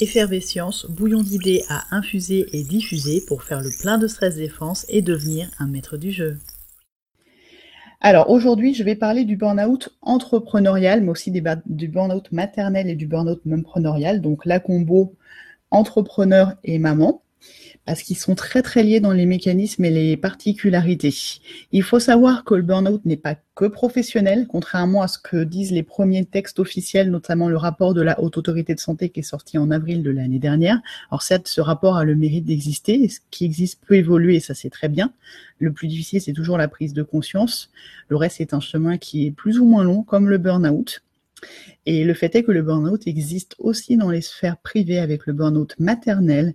[0.00, 5.02] Effervescience, bouillon d'idées à infuser et diffuser pour faire le plein de stress défense et
[5.02, 6.38] devenir un maître du jeu.
[8.00, 13.06] Alors aujourd'hui, je vais parler du burn-out entrepreneurial, mais aussi du burn-out maternel et du
[13.06, 15.14] burn-out mempreneurial, donc la combo
[15.70, 17.22] entrepreneur et maman
[17.84, 21.14] parce qu'ils sont très très liés dans les mécanismes et les particularités.
[21.72, 25.70] Il faut savoir que le burn-out n'est pas que professionnel, contrairement à ce que disent
[25.70, 29.22] les premiers textes officiels, notamment le rapport de la Haute Autorité de Santé qui est
[29.22, 30.80] sorti en avril de l'année dernière.
[31.10, 34.70] Alors certes, ce rapport a le mérite d'exister, ce qui existe peut évoluer ça c'est
[34.70, 35.12] très bien.
[35.58, 37.70] Le plus difficile, c'est toujours la prise de conscience.
[38.08, 41.02] Le reste, c'est un chemin qui est plus ou moins long, comme le burn-out.
[41.84, 45.32] Et le fait est que le burn-out existe aussi dans les sphères privées avec le
[45.32, 46.54] burn-out maternel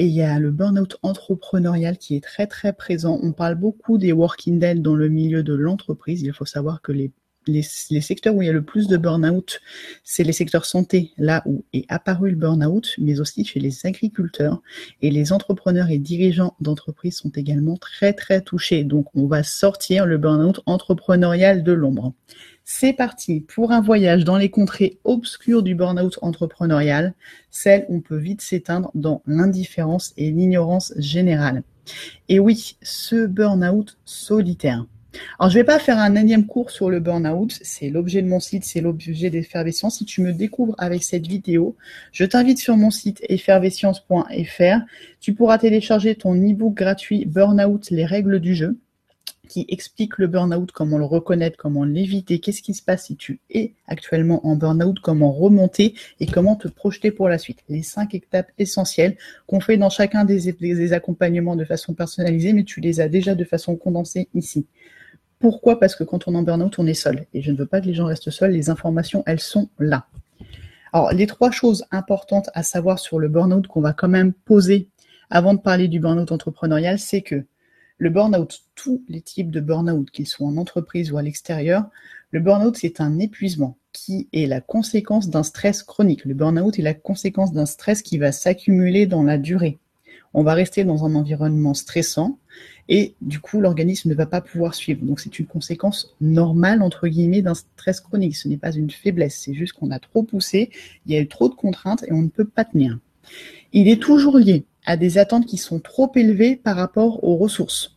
[0.00, 3.20] et il y a le burn-out entrepreneurial qui est très très présent.
[3.22, 6.22] On parle beaucoup des working dead dans le milieu de l'entreprise.
[6.22, 7.12] Il faut savoir que les,
[7.46, 7.62] les,
[8.00, 9.60] secteurs où il y a le plus de burn-out,
[10.02, 14.62] c'est les secteurs santé, là où est apparu le burn-out, mais aussi chez les agriculteurs.
[15.02, 18.84] Et les entrepreneurs et dirigeants d'entreprise sont également très très touchés.
[18.84, 22.14] Donc on va sortir le burn-out entrepreneurial de l'ombre.
[22.72, 27.14] C'est parti pour un voyage dans les contrées obscures du burn-out entrepreneurial,
[27.50, 31.64] celles où on peut vite s'éteindre dans l'indifférence et l'ignorance générale.
[32.28, 34.86] Et oui, ce burn-out solitaire.
[35.40, 37.58] Alors, je vais pas faire un énième cours sur le burn-out.
[37.60, 39.98] C'est l'objet de mon site, c'est l'objet d'effervescence.
[39.98, 41.76] Si tu me découvres avec cette vidéo,
[42.12, 44.78] je t'invite sur mon site effervescence.fr.
[45.20, 48.78] Tu pourras télécharger ton e-book gratuit Burnout, les règles du jeu
[49.50, 53.40] qui explique le burn-out, comment le reconnaître, comment l'éviter, qu'est-ce qui se passe si tu
[53.50, 57.58] es actuellement en burn-out, comment remonter et comment te projeter pour la suite.
[57.68, 59.16] Les cinq étapes essentielles
[59.48, 63.42] qu'on fait dans chacun des, accompagnements de façon personnalisée, mais tu les as déjà de
[63.42, 64.66] façon condensée ici.
[65.40, 65.80] Pourquoi?
[65.80, 67.26] Parce que quand on est en burn-out, on est seul.
[67.34, 68.52] Et je ne veux pas que les gens restent seuls.
[68.52, 70.06] Les informations, elles sont là.
[70.92, 74.88] Alors, les trois choses importantes à savoir sur le burn-out qu'on va quand même poser
[75.28, 77.46] avant de parler du burn-out entrepreneurial, c'est que
[78.00, 81.84] le burn-out, tous les types de burn-out, qu'ils soient en entreprise ou à l'extérieur,
[82.30, 86.24] le burn-out, c'est un épuisement qui est la conséquence d'un stress chronique.
[86.24, 89.78] Le burn-out est la conséquence d'un stress qui va s'accumuler dans la durée.
[90.32, 92.38] On va rester dans un environnement stressant
[92.88, 95.04] et du coup, l'organisme ne va pas pouvoir suivre.
[95.04, 98.34] Donc, c'est une conséquence normale, entre guillemets, d'un stress chronique.
[98.34, 100.70] Ce n'est pas une faiblesse, c'est juste qu'on a trop poussé,
[101.04, 102.98] il y a eu trop de contraintes et on ne peut pas tenir.
[103.74, 107.96] Il est toujours lié à des attentes qui sont trop élevées par rapport aux ressources.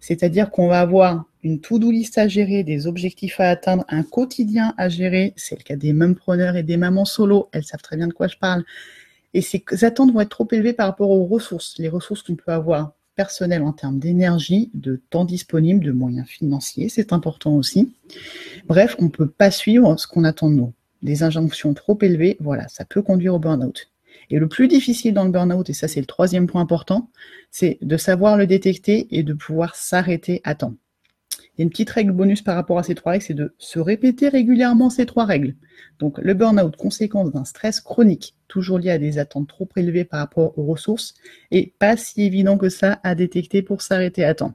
[0.00, 4.74] C'est-à-dire qu'on va avoir une to-do list à gérer, des objectifs à atteindre, un quotidien
[4.76, 5.34] à gérer.
[5.36, 7.48] C'est le cas des preneurs et des mamans solo.
[7.52, 8.64] Elles savent très bien de quoi je parle.
[9.34, 11.74] Et ces attentes vont être trop élevées par rapport aux ressources.
[11.78, 16.88] Les ressources qu'on peut avoir personnelles en termes d'énergie, de temps disponible, de moyens financiers,
[16.88, 17.94] c'est important aussi.
[18.66, 20.72] Bref, on ne peut pas suivre ce qu'on attend de nous.
[21.02, 23.90] Des injonctions trop élevées, voilà, ça peut conduire au burn-out.
[24.30, 27.10] Et le plus difficile dans le burn-out, et ça c'est le troisième point important,
[27.50, 30.74] c'est de savoir le détecter et de pouvoir s'arrêter à temps.
[31.56, 33.54] Il y a une petite règle bonus par rapport à ces trois règles, c'est de
[33.58, 35.54] se répéter régulièrement ces trois règles.
[36.00, 40.20] Donc le burn-out, conséquence d'un stress chronique, toujours lié à des attentes trop élevées par
[40.20, 41.14] rapport aux ressources,
[41.52, 44.54] et pas si évident que ça à détecter pour s'arrêter à temps.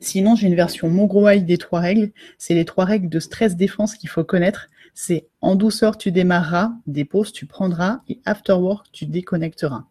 [0.00, 2.12] Sinon, j'ai une version Mogroai des trois règles.
[2.38, 4.68] C'est les trois règles de stress défense qu'il faut connaître.
[4.98, 9.84] C'est en douceur, tu démarreras, des pauses, tu prendras, et after work, tu déconnecteras.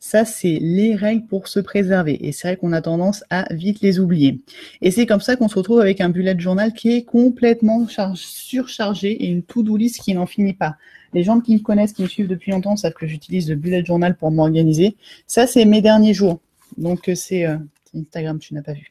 [0.00, 2.26] Ça, c'est les règles pour se préserver.
[2.26, 4.40] Et c'est vrai qu'on a tendance à vite les oublier.
[4.82, 7.86] Et c'est comme ça qu'on se retrouve avec un bullet journal qui est complètement
[8.16, 10.74] surchargé et une to-do list qui n'en finit pas.
[11.14, 13.84] Les gens qui me connaissent, qui me suivent depuis longtemps, savent que j'utilise le bullet
[13.84, 14.96] journal pour m'organiser.
[15.28, 16.40] Ça, c'est mes derniers jours.
[16.76, 17.56] Donc, c'est euh,
[17.94, 18.90] Instagram, tu n'as pas vu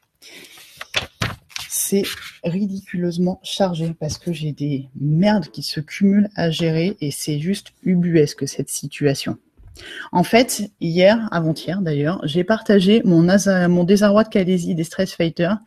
[1.86, 2.04] c'est
[2.44, 7.72] ridiculeusement chargé parce que j'ai des merdes qui se cumulent à gérer et c'est juste
[7.82, 9.36] ubuesque cette situation.
[10.12, 13.22] En fait, hier, avant-hier d'ailleurs, j'ai partagé mon,
[13.84, 15.58] désarroi de Calaisie des stress fighters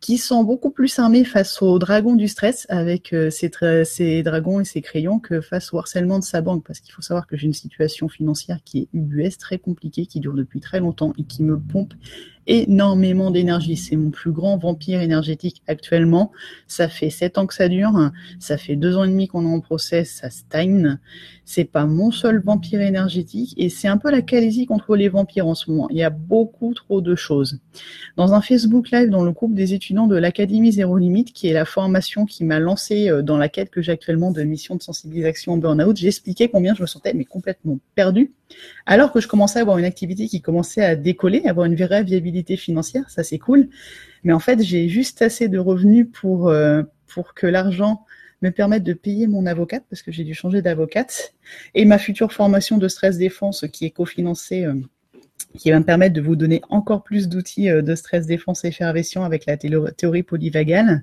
[0.00, 4.64] qui sont beaucoup plus armés face aux dragons du stress avec euh, ces, dragons et
[4.64, 6.64] ces crayons que face au harcèlement de sa banque.
[6.66, 10.20] Parce qu'il faut savoir que j'ai une situation financière qui est ubuesque, très compliquée, qui
[10.20, 11.92] dure depuis très longtemps et qui me pompe
[12.46, 13.76] énormément d'énergie.
[13.76, 16.32] C'est mon plus grand vampire énergétique actuellement.
[16.66, 18.10] Ça fait sept ans que ça dure.
[18.38, 20.10] Ça fait deux ans et demi qu'on est en process.
[20.20, 20.98] Ça stagne.
[21.44, 25.48] C'est pas mon seul vampire énergétique et c'est un peu la calaisie contre les vampires
[25.48, 25.88] en ce moment.
[25.90, 27.58] Il y a beaucoup trop de choses.
[28.16, 31.52] Dans un Facebook Live dans le groupe des étudiants de l'Académie Zéro Limite, qui est
[31.52, 35.54] la formation qui m'a lancé euh, dans laquelle que j'ai actuellement de mission de sensibilisation
[35.54, 38.32] au burn-out, j'expliquais combien je me sentais mais complètement perdu
[38.86, 42.02] alors que je commençais à avoir une activité qui commençait à décoller, avoir une vraie
[42.02, 43.68] viabilité financière, ça c'est cool.
[44.24, 46.82] Mais en fait, j'ai juste assez de revenus pour, euh,
[47.34, 48.04] que l'argent
[48.42, 51.34] me permettre de payer mon avocate parce que j'ai dû changer d'avocate
[51.74, 54.74] et ma future formation de stress défense qui est cofinancée euh,
[55.58, 59.24] qui va me permettre de vous donner encore plus d'outils euh, de stress défense effervescent
[59.24, 61.02] avec la théorie polyvagale.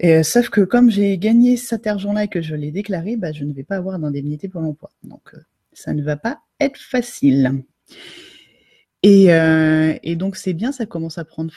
[0.00, 3.44] Et, sauf que comme j'ai gagné cet argent-là et que je l'ai déclaré, bah, je
[3.44, 4.90] ne vais pas avoir d'indemnité pour l'emploi.
[5.04, 5.34] Donc
[5.74, 7.64] ça ne va pas être facile.
[9.02, 11.52] Et, et donc c'est bien, ça commence à prendre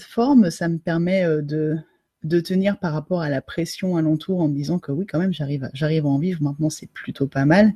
[0.00, 1.76] forme, ça me permet de,
[2.24, 5.32] de tenir par rapport à la pression alentour en me disant que oui, quand même,
[5.32, 6.42] j'arrive, à en vivre.
[6.42, 7.72] Maintenant, c'est plutôt pas mal.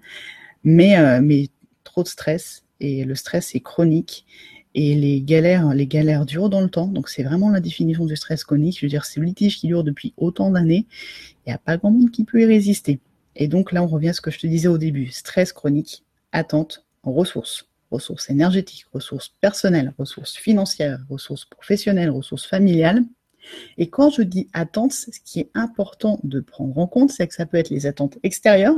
[0.65, 1.49] Mais, euh, mais
[1.85, 4.27] trop de stress et le stress est chronique
[4.75, 6.89] et les galères, les galères durent dans le temps.
[6.89, 8.79] Donc, c'est vraiment la définition du stress chronique.
[8.79, 10.87] Je veux dire, c'est le litige qui dure depuis autant d'années.
[11.47, 13.01] Il n'y a pas grand monde qui peut y résister.
[13.37, 15.09] Et donc, là, on revient à ce que je te disais au début.
[15.09, 23.05] Stress chronique, attente, ressources ressources énergétiques, ressources personnelles, ressources financières, ressources professionnelles, ressources familiales.
[23.77, 27.35] Et quand je dis attente, ce qui est important de prendre en compte, c'est que
[27.35, 28.77] ça peut être les attentes extérieures,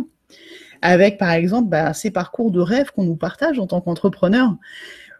[0.82, 4.56] avec par exemple bah, ces parcours de rêve qu'on nous partage en tant qu'entrepreneur,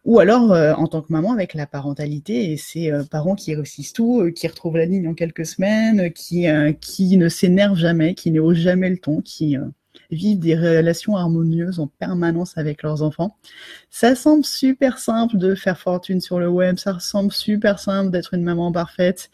[0.04, 3.54] ou alors euh, en tant que maman avec la parentalité et ces euh, parents qui
[3.54, 6.46] réussissent tout, euh, qui retrouvent la ligne en quelques semaines, qui,
[6.80, 9.56] qui ne s'énervent jamais, qui n'osent jamais le ton, qui
[10.10, 13.36] vivent des relations harmonieuses en permanence avec leurs enfants.
[13.90, 18.34] Ça semble super simple de faire fortune sur le web, ça semble super simple d'être
[18.34, 19.30] une maman parfaite.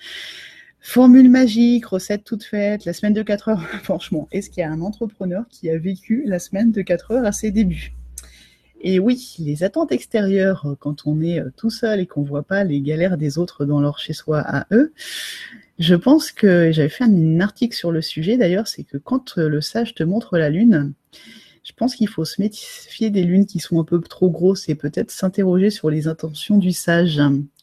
[0.81, 3.62] Formule magique, recette toute faite, la semaine de 4 heures.
[3.82, 7.26] Franchement, est-ce qu'il y a un entrepreneur qui a vécu la semaine de 4 heures
[7.26, 7.93] à ses débuts?
[8.81, 12.81] Et oui, les attentes extérieures, quand on est tout seul et qu'on voit pas les
[12.81, 14.93] galères des autres dans leur chez-soi à eux,
[15.81, 19.49] je pense que j'avais fait un article sur le sujet d'ailleurs, c'est que quand euh,
[19.49, 20.93] le sage te montre la lune,
[21.65, 24.75] je pense qu'il faut se méfier des lunes qui sont un peu trop grosses et
[24.75, 27.21] peut-être s'interroger sur les intentions du sage.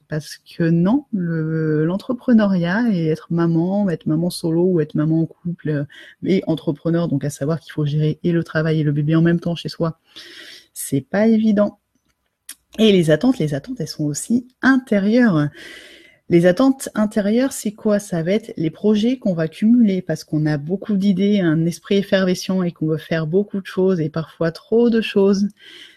[0.08, 5.86] Parce que non, l'entrepreneuriat et être maman, être maman solo ou être maman en couple
[6.24, 9.22] et entrepreneur, donc à savoir qu'il faut gérer et le travail et le bébé en
[9.22, 10.00] même temps chez soi,
[10.78, 11.80] c'est pas évident.
[12.78, 15.50] Et les attentes, les attentes, elles sont aussi intérieures.
[16.30, 17.98] Les attentes intérieures, c'est quoi?
[17.98, 21.98] Ça va être les projets qu'on va cumuler parce qu'on a beaucoup d'idées, un esprit
[21.98, 25.48] effervescent et qu'on veut faire beaucoup de choses et parfois trop de choses.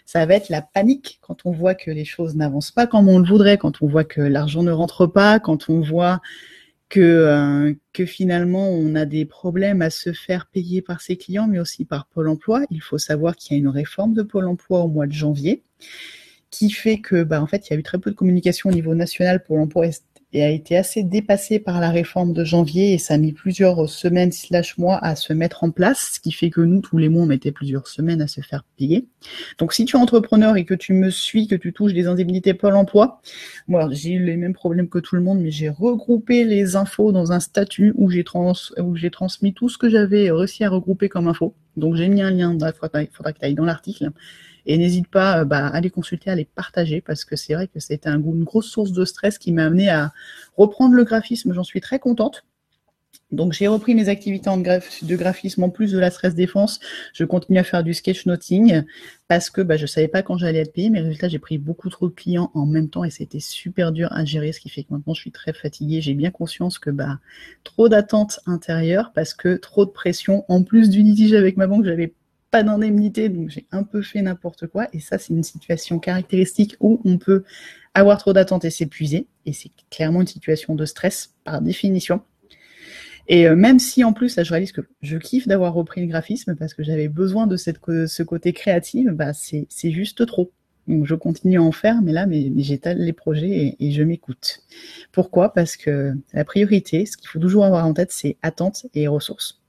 [0.05, 3.19] Ça va être la panique quand on voit que les choses n'avancent pas comme on
[3.19, 6.21] le voudrait, quand on voit que l'argent ne rentre pas, quand on voit
[6.91, 11.47] que, euh, que finalement on a des problèmes à se faire payer par ses clients,
[11.47, 12.65] mais aussi par Pôle Emploi.
[12.69, 15.63] Il faut savoir qu'il y a une réforme de Pôle Emploi au mois de janvier
[16.51, 18.73] qui fait que, bah, en fait, il y a eu très peu de communication au
[18.73, 19.41] niveau national.
[19.41, 19.87] Pôle Emploi
[20.33, 23.89] et a été assez dépassé par la réforme de janvier et ça a mis plusieurs
[23.89, 27.09] semaines slash mois à se mettre en place, ce qui fait que nous, tous les
[27.09, 29.07] mois, on mettait plusieurs semaines à se faire payer.
[29.57, 32.53] Donc si tu es entrepreneur et que tu me suis, que tu touches des indemnités
[32.53, 33.21] Pôle emploi,
[33.67, 37.11] moi j'ai eu les mêmes problèmes que tout le monde, mais j'ai regroupé les infos
[37.11, 41.53] dans un statut où j'ai transmis tout ce que j'avais réussi à regrouper comme info.
[41.77, 44.11] Donc j'ai mis un lien, il faudra que tu ailles dans l'article.
[44.65, 47.67] Et n'hésite pas euh, bah, à les consulter, à les partager, parce que c'est vrai
[47.67, 50.13] que c'était un, une grosse source de stress qui m'a amené à
[50.57, 51.53] reprendre le graphisme.
[51.53, 52.45] J'en suis très contente.
[53.31, 56.79] Donc j'ai repris mes activités de graphisme en plus de la stress défense.
[57.13, 58.83] Je continue à faire du sketchnoting
[59.29, 60.89] parce que bah, je savais pas quand j'allais être payée.
[60.89, 64.09] Mais résultat, j'ai pris beaucoup trop de clients en même temps et c'était super dur
[64.11, 66.01] à gérer, ce qui fait que maintenant je suis très fatiguée.
[66.01, 67.19] J'ai bien conscience que bah
[67.63, 71.85] trop d'attentes intérieures parce que trop de pression en plus du litige avec ma banque,
[71.85, 72.13] j'avais
[72.51, 74.87] pas d'indemnité, donc j'ai un peu fait n'importe quoi.
[74.93, 77.43] Et ça, c'est une situation caractéristique où on peut
[77.93, 79.27] avoir trop d'attentes et s'épuiser.
[79.45, 82.21] Et c'est clairement une situation de stress par définition.
[83.27, 86.07] Et euh, même si en plus, là, je réalise que je kiffe d'avoir repris le
[86.07, 90.51] graphisme parce que j'avais besoin de ce côté créatif, bah, c'est juste trop.
[90.87, 94.59] Donc je continue à en faire, mais là, mais, j'étale les projets et, je m'écoute.
[95.11, 95.53] Pourquoi?
[95.53, 99.60] Parce que la priorité, ce qu'il faut toujours avoir en tête, c'est attente et ressources.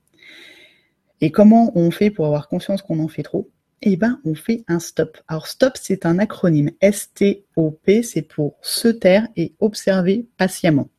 [1.23, 3.49] Et comment on fait pour avoir conscience qu'on en fait trop?
[3.81, 5.17] Eh ben, on fait un stop.
[5.29, 6.71] Alors stop, c'est un acronyme.
[6.81, 10.89] S-T-O-P, c'est pour se taire et observer patiemment.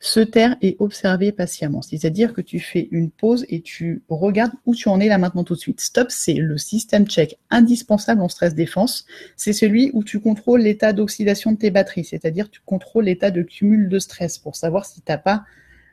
[0.00, 1.82] Se taire et observer patiemment.
[1.82, 5.44] C'est-à-dire que tu fais une pause et tu regardes où tu en es là maintenant
[5.44, 5.82] tout de suite.
[5.82, 9.04] Stop, c'est le système check indispensable en stress défense.
[9.36, 12.06] C'est celui où tu contrôles l'état d'oxydation de tes batteries.
[12.06, 15.44] C'est-à-dire tu contrôles l'état de cumul de stress pour savoir si tu n'as pas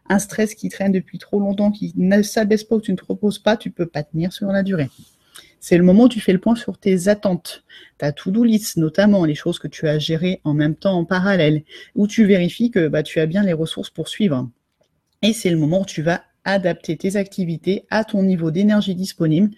[0.10, 3.06] un stress qui traîne depuis trop longtemps, qui ne s'abaisse pas ou tu ne te
[3.06, 4.90] reposes pas, tu peux pas tenir sur la durée.
[5.60, 7.64] C'est le moment où tu fais le point sur tes attentes,
[7.98, 8.46] ta to-do
[8.78, 11.64] notamment les choses que tu as gérées en même temps en parallèle,
[11.96, 14.50] où tu vérifies que bah, tu as bien les ressources pour suivre.
[15.24, 19.50] Et c'est le moment où tu vas adapter tes activités à ton niveau d'énergie disponible,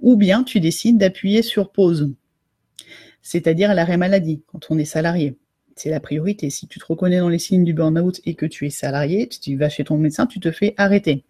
[0.00, 2.10] ou bien tu décides d'appuyer sur pause,
[3.20, 5.36] c'est-à-dire l'arrêt maladie quand on est salarié
[5.82, 6.48] c'est la priorité.
[6.48, 9.56] Si tu te reconnais dans les signes du burn-out et que tu es salarié, tu
[9.56, 11.24] vas chez ton médecin, tu te fais arrêter.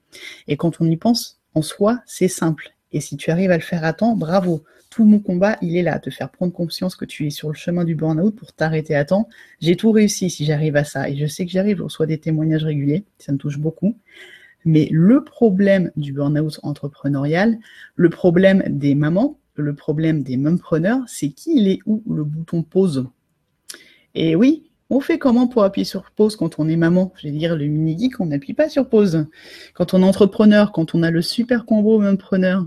[0.46, 2.74] Et quand on y pense, en soi, c'est simple.
[2.92, 4.62] Et si tu arrives à le faire à temps, bravo.
[4.90, 7.54] Tout mon combat, il est là, te faire prendre conscience que tu es sur le
[7.54, 9.26] chemin du burn-out pour t'arrêter à temps.
[9.62, 11.08] J'ai tout réussi si j'arrive à ça.
[11.08, 13.96] Et je sais que j'arrive, je reçois des témoignages réguliers, ça me touche beaucoup.
[14.66, 17.56] Mais le problème du burn-out entrepreneurial,
[17.96, 23.08] le problème des mamans, le problème des mumpreneurs, c'est qu'il est où le bouton pause?
[24.14, 27.12] Et oui, on fait comment pour appuyer sur pause quand on est maman?
[27.16, 29.26] Je vais dire, le mini-geek, on n'appuie pas sur pause.
[29.74, 32.66] Quand on est entrepreneur, quand on a le super combo mumpreneur,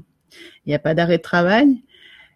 [0.66, 1.68] il n'y a pas d'arrêt de travail,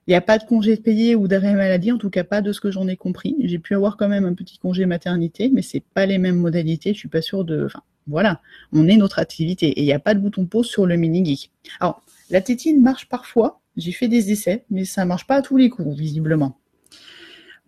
[0.06, 2.52] il n'y a pas de congé payé ou d'arrêt maladie, en tout cas pas de
[2.52, 3.36] ce que j'en ai compris.
[3.44, 6.94] J'ai pu avoir quand même un petit congé maternité, mais c'est pas les mêmes modalités.
[6.94, 7.66] Je suis pas sûre de.
[7.66, 8.42] Enfin, voilà,
[8.74, 11.24] on est notre activité et il n'y a pas de bouton pause sur le mini
[11.26, 11.52] geek.
[11.80, 13.62] Alors, la tétine marche parfois.
[13.78, 16.58] J'ai fait des essais, mais ça marche pas à tous les coups, visiblement.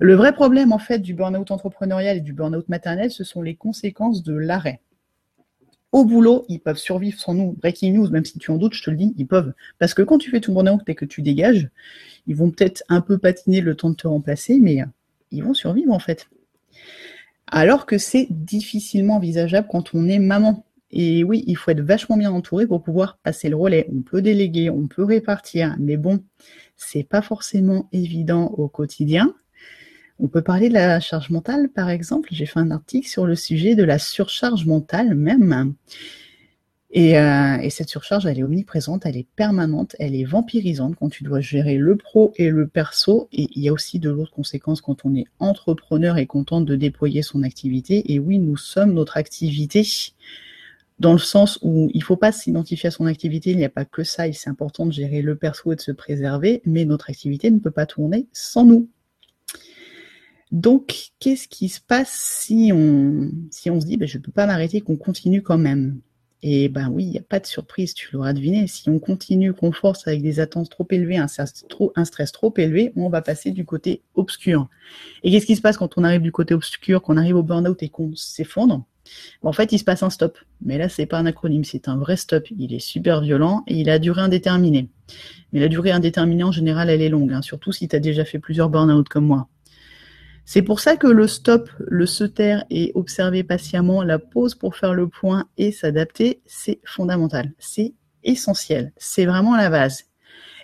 [0.01, 3.55] Le vrai problème, en fait, du burn-out entrepreneurial et du burn-out maternel, ce sont les
[3.55, 4.81] conséquences de l'arrêt.
[5.93, 7.53] Au boulot, ils peuvent survivre sans nous.
[7.53, 9.53] Breaking news, même si tu en doutes, je te le dis, ils peuvent.
[9.77, 11.70] Parce que quand tu fais ton burn-out et que tu dégages,
[12.27, 14.79] ils vont peut-être un peu patiner le temps de te remplacer, mais
[15.31, 16.27] ils vont survivre, en fait
[17.51, 20.65] alors que c'est difficilement envisageable quand on est maman.
[20.89, 23.88] Et oui, il faut être vachement bien entouré pour pouvoir passer le relais.
[23.93, 26.24] On peut déléguer, on peut répartir, mais bon,
[26.75, 29.36] c'est pas forcément évident au quotidien.
[30.23, 32.29] On peut parler de la charge mentale, par exemple?
[32.31, 35.73] J'ai fait un article sur le sujet de la surcharge mentale même.
[36.95, 41.23] Euh, et, cette surcharge, elle est omniprésente, elle est permanente, elle est vampirisante quand tu
[41.23, 43.29] dois gérer le pro et le perso.
[43.31, 46.75] Et il y a aussi de l'autre conséquence quand on est entrepreneur et content de
[46.75, 48.13] déployer son activité.
[48.13, 49.87] Et oui, nous sommes notre activité
[50.99, 53.69] dans le sens où il ne faut pas s'identifier à son activité, il n'y a
[53.69, 56.85] pas que ça, et c'est important de gérer le perso et de se préserver, mais
[56.85, 58.87] notre activité ne peut pas tourner sans nous.
[60.51, 64.31] Donc, qu'est-ce qui se passe si on, si on se dit, ben, je ne peux
[64.31, 66.01] pas m'arrêter, qu'on continue quand même?
[66.43, 68.65] Et ben oui, il n'y a pas de surprise, tu l'auras deviné.
[68.65, 73.10] Si on continue, qu'on force avec des attentes trop élevées, un stress, trop, élevé, on
[73.10, 74.67] va passer du côté obscur.
[75.24, 77.84] Et qu'est-ce qui se passe quand on arrive du côté obscur, qu'on arrive au burn-out
[77.84, 78.86] et qu'on s'effondre?
[79.43, 80.39] Ben, En fait, il se passe un stop.
[80.62, 82.48] Mais là, c'est pas un acronyme, c'est un vrai stop.
[82.58, 84.89] Il est super violent et il a durée indéterminée.
[85.53, 88.25] Mais la durée indéterminée, en général, elle est longue, hein, surtout si tu as déjà
[88.25, 89.48] fait plusieurs burn-out comme moi.
[90.53, 94.75] C'est pour ça que le stop, le se taire et observer patiemment la pause pour
[94.75, 97.53] faire le point et s'adapter, c'est fondamental.
[97.58, 97.93] C'est
[98.25, 98.91] essentiel.
[98.98, 100.08] C'est vraiment la base.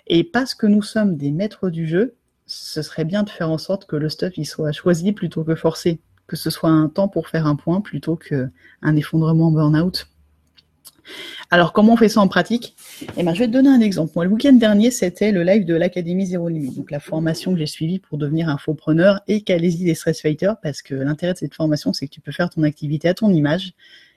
[0.06, 3.56] Et parce que nous sommes des maîtres du jeu, ce serait bien de faire en
[3.56, 7.08] sorte que le stop il soit choisi plutôt que forcé, que ce soit un temps
[7.08, 10.06] pour faire un point plutôt qu'un effondrement burn-out.
[11.50, 12.76] Alors, comment on fait ça en pratique
[13.16, 14.12] eh ben, Je vais te donner un exemple.
[14.14, 17.58] Moi, le week-end dernier, c'était le live de l'Académie Zéro Limite, donc la formation que
[17.58, 21.54] j'ai suivie pour devenir infopreneur et qu'allez-y des stress fighters, parce que l'intérêt de cette
[21.54, 23.72] formation, c'est que tu peux faire ton activité à ton image.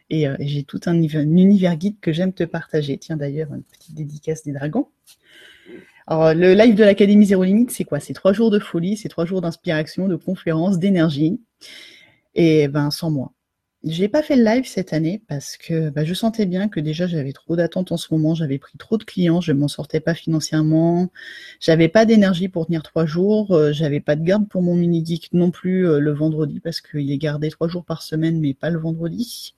[0.10, 2.98] Et, euh, j'ai tout un, univers guide que j'aime te partager.
[2.98, 4.88] Tiens, d'ailleurs, une petite dédicace des dragons.
[6.08, 8.02] Alors, le live de l'Académie Zéro Limite, c'est quoi?
[8.02, 11.40] C'est trois jours de folie, c'est trois jours d'inspiration, de conférences, d'énergie.
[12.36, 13.32] Et ben, sans moi.
[13.84, 17.08] J'ai pas fait le live cette année parce que bah, je sentais bien que déjà
[17.08, 20.14] j'avais trop d'attentes en ce moment, j'avais pris trop de clients, je m'en sortais pas
[20.14, 21.12] financièrement,
[21.60, 25.04] j'avais pas d'énergie pour tenir trois jours, euh, j'avais pas de garde pour mon mini
[25.04, 28.54] geek non plus euh, le vendredi parce qu'il est gardé trois jours par semaine mais
[28.54, 29.56] pas le vendredi.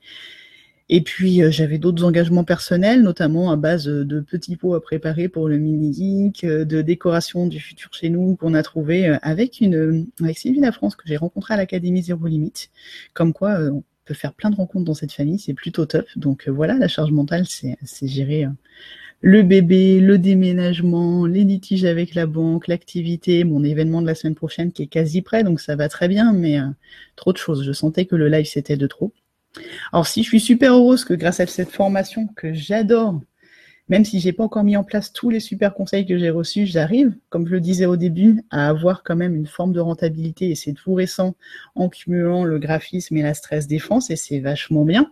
[0.87, 5.27] Et puis euh, j'avais d'autres engagements personnels, notamment à base de petits pots à préparer
[5.27, 10.07] pour le mini geek, de décoration du futur chez nous qu'on a trouvé avec une
[10.21, 12.69] avec Sylvie La France que j'ai rencontrée à l'Académie Zéro Limite.
[13.13, 13.59] Comme quoi
[14.05, 16.05] peut faire plein de rencontres dans cette famille, c'est plutôt top.
[16.15, 18.49] Donc euh, voilà, la charge mentale, c'est gérer euh,
[19.21, 24.35] le bébé, le déménagement, les litiges avec la banque, l'activité, mon événement de la semaine
[24.35, 26.67] prochaine qui est quasi prêt, donc ça va très bien, mais euh,
[27.15, 27.63] trop de choses.
[27.63, 29.13] Je sentais que le live c'était de trop.
[29.93, 33.21] Alors si je suis super heureuse que grâce à cette formation que j'adore,
[33.89, 36.65] même si j'ai pas encore mis en place tous les super conseils que j'ai reçus,
[36.65, 40.49] j'arrive, comme je le disais au début, à avoir quand même une forme de rentabilité
[40.49, 41.35] et c'est tout récent
[41.75, 45.11] en cumulant le graphisme et la stress défense et c'est vachement bien.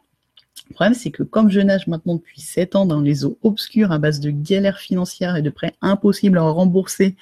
[0.69, 3.91] Le problème, c'est que comme je nage maintenant depuis 7 ans dans les eaux obscures
[3.91, 7.15] à base de galères financières et de prêts impossibles à rembourser,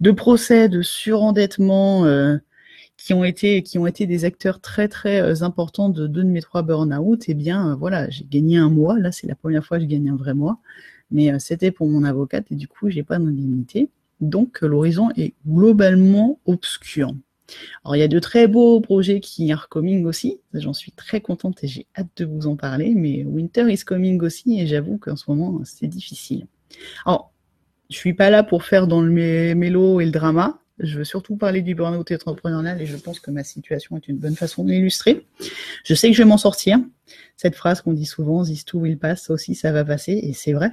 [0.00, 2.38] de procès, de surendettement, euh,
[3.00, 6.28] qui ont été qui ont été des acteurs très très euh, importants de deux de
[6.28, 8.98] mes trois burn-out, eh bien euh, voilà, j'ai gagné un mois.
[8.98, 10.58] Là, c'est la première fois que je gagne un vrai mois,
[11.10, 13.88] mais euh, c'était pour mon avocate et du coup, j'ai pas d'indemnité.
[14.20, 17.14] Donc l'horizon est globalement obscur.
[17.84, 21.22] Alors il y a de très beaux projets qui are coming aussi, j'en suis très
[21.22, 24.98] contente et j'ai hâte de vous en parler, mais Winter is coming aussi et j'avoue
[24.98, 26.46] qu'en ce moment c'est difficile.
[27.06, 27.32] Alors
[27.88, 31.36] je suis pas là pour faire dans le mélo et le drama, Je veux surtout
[31.36, 34.70] parler du burn-out entrepreneurial et je pense que ma situation est une bonne façon de
[34.70, 35.26] l'illustrer.
[35.84, 36.78] Je sais que je vais m'en sortir.
[37.36, 40.32] Cette phrase qu'on dit souvent, this too will pass, ça aussi ça va passer et
[40.32, 40.72] c'est vrai.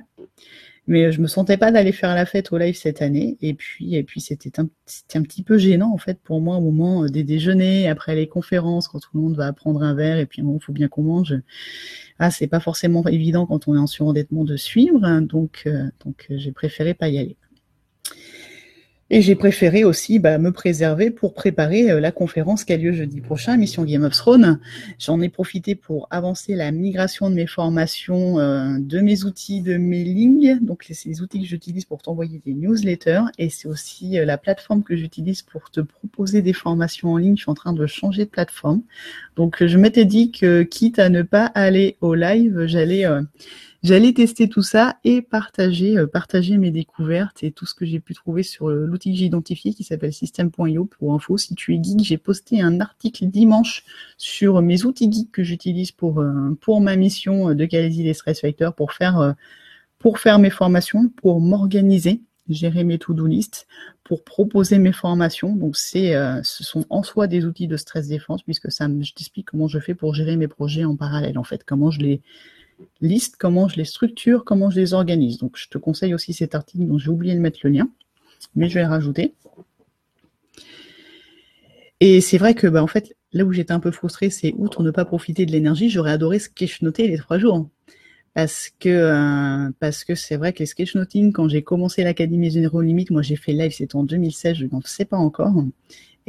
[0.88, 3.38] Mais euh, je me sentais pas d'aller faire la fête au live cette année.
[3.42, 4.70] Et puis, et puis c'était un,
[5.16, 8.28] un petit peu gênant en fait pour moi au moment euh, des déjeuners, après les
[8.28, 11.04] conférences, quand tout le monde va prendre un verre et puis il faut bien qu'on
[11.04, 11.36] mange.
[12.20, 15.04] Ah, c'est pas forcément évident quand on est en surendettement de suivre.
[15.04, 15.22] Hein.
[15.22, 17.38] donc, euh, donc j'ai préféré pas y aller.
[19.10, 22.92] Et j'ai préféré aussi bah, me préserver pour préparer euh, la conférence qui a lieu
[22.92, 24.60] jeudi prochain, mission Game of Thrones.
[25.00, 29.78] J'en ai profité pour avancer la migration de mes formations, euh, de mes outils de
[29.78, 34.38] mailing, donc ces outils que j'utilise pour t'envoyer des newsletters, et c'est aussi euh, la
[34.38, 37.38] plateforme que j'utilise pour te proposer des formations en ligne.
[37.38, 38.82] Je suis en train de changer de plateforme.
[39.38, 43.06] Donc je m'étais dit que quitte à ne pas aller au live, j'allais
[43.88, 48.02] J'allais tester tout ça et partager, euh, partager mes découvertes et tout ce que j'ai
[48.02, 51.38] pu trouver sur euh, l'outil que j'ai identifié qui s'appelle system.io pour info.
[51.38, 53.86] Si tu es geek, j'ai posté un article dimanche
[54.18, 58.42] sur mes outils geeks que j'utilise pour, euh, pour ma mission de Calaisie des Stress
[58.42, 59.36] Fighters pour faire,
[60.00, 63.68] pour faire mes formations, pour m'organiser gérer mes to-do list
[64.04, 65.56] pour proposer mes formations.
[65.56, 66.14] Donc c'est,
[66.44, 69.80] ce sont en soi des outils de stress défense puisque ça, je t'explique comment je
[69.80, 72.22] fais pour gérer mes projets en parallèle en fait, comment je les,
[73.02, 75.38] liste, comment je les structure, comment je les organise.
[75.38, 77.90] Donc je te conseille aussi cet article dont j'ai oublié de mettre le lien,
[78.56, 79.34] mais je vais rajouter.
[82.00, 84.84] Et c'est vrai que bah, en fait, là où j'étais un peu frustrée, c'est outre
[84.84, 87.70] ne pas profiter de l'énergie, j'aurais adoré sketchnoter les trois jours.
[88.34, 92.82] Parce que euh, parce que c'est vrai que les sketchnoting, quand j'ai commencé l'Académie Zéro
[92.82, 95.64] Limite, moi j'ai fait live, c'était en 2016, je n'en sais pas encore.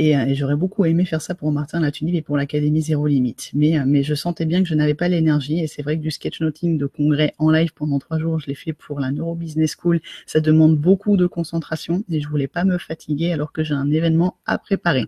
[0.00, 3.50] Euh, et, j'aurais beaucoup aimé faire ça pour Martin Latunille et pour l'Académie Zéro Limite.
[3.54, 5.60] Mais, euh, mais je sentais bien que je n'avais pas l'énergie.
[5.60, 8.54] Et c'est vrai que du sketchnoting de congrès en live pendant trois jours, je l'ai
[8.54, 10.00] fait pour la Neuro Business School.
[10.26, 13.90] Ça demande beaucoup de concentration et je voulais pas me fatiguer alors que j'ai un
[13.90, 15.06] événement à préparer.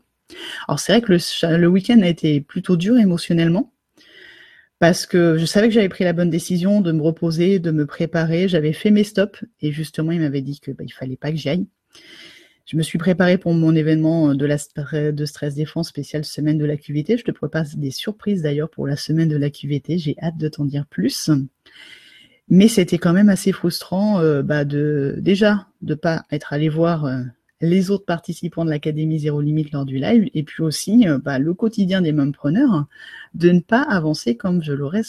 [0.69, 3.73] Alors c'est vrai que le, le week-end a été plutôt dur émotionnellement
[4.79, 7.85] parce que je savais que j'avais pris la bonne décision de me reposer, de me
[7.85, 8.49] préparer.
[8.49, 11.37] J'avais fait mes stops et justement il m'avait dit que bah, il fallait pas que
[11.37, 11.67] j'y aille.
[12.67, 14.57] Je me suis préparée pour mon événement de, la,
[15.13, 17.19] de stress défense spéciale semaine de la QVT.
[17.19, 19.99] Je te prépare des surprises d'ailleurs pour la semaine de la QVT.
[19.99, 21.31] J'ai hâte de t'en dire plus.
[22.49, 27.05] Mais c'était quand même assez frustrant euh, bah, de déjà de pas être allé voir
[27.05, 27.23] euh,
[27.61, 31.39] les autres participants de l'Académie Zéro Limite lors du live, et puis aussi euh, bah,
[31.39, 32.87] le quotidien des preneurs,
[33.35, 35.03] de ne pas avancer comme je l'aurais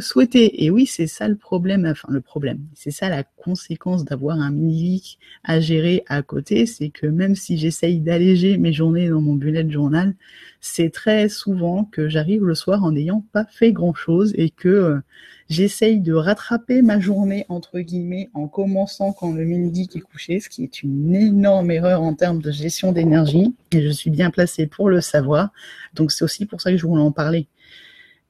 [0.00, 0.64] souhaité.
[0.64, 4.50] Et oui, c'est ça le problème, enfin le problème, c'est ça la conséquence d'avoir un
[4.50, 9.34] mini à gérer à côté, c'est que même si j'essaye d'alléger mes journées dans mon
[9.34, 10.14] bullet journal,
[10.60, 15.00] c'est très souvent que j'arrive le soir en n'ayant pas fait grand-chose et que euh,
[15.48, 20.48] j'essaye de rattraper ma journée, entre guillemets, en commençant quand le midi est couché, ce
[20.48, 24.66] qui est une énorme erreur en termes de gestion d'énergie, et je suis bien placée
[24.66, 25.50] pour le savoir.
[25.94, 27.46] Donc c'est aussi pour ça que je voulais en parler.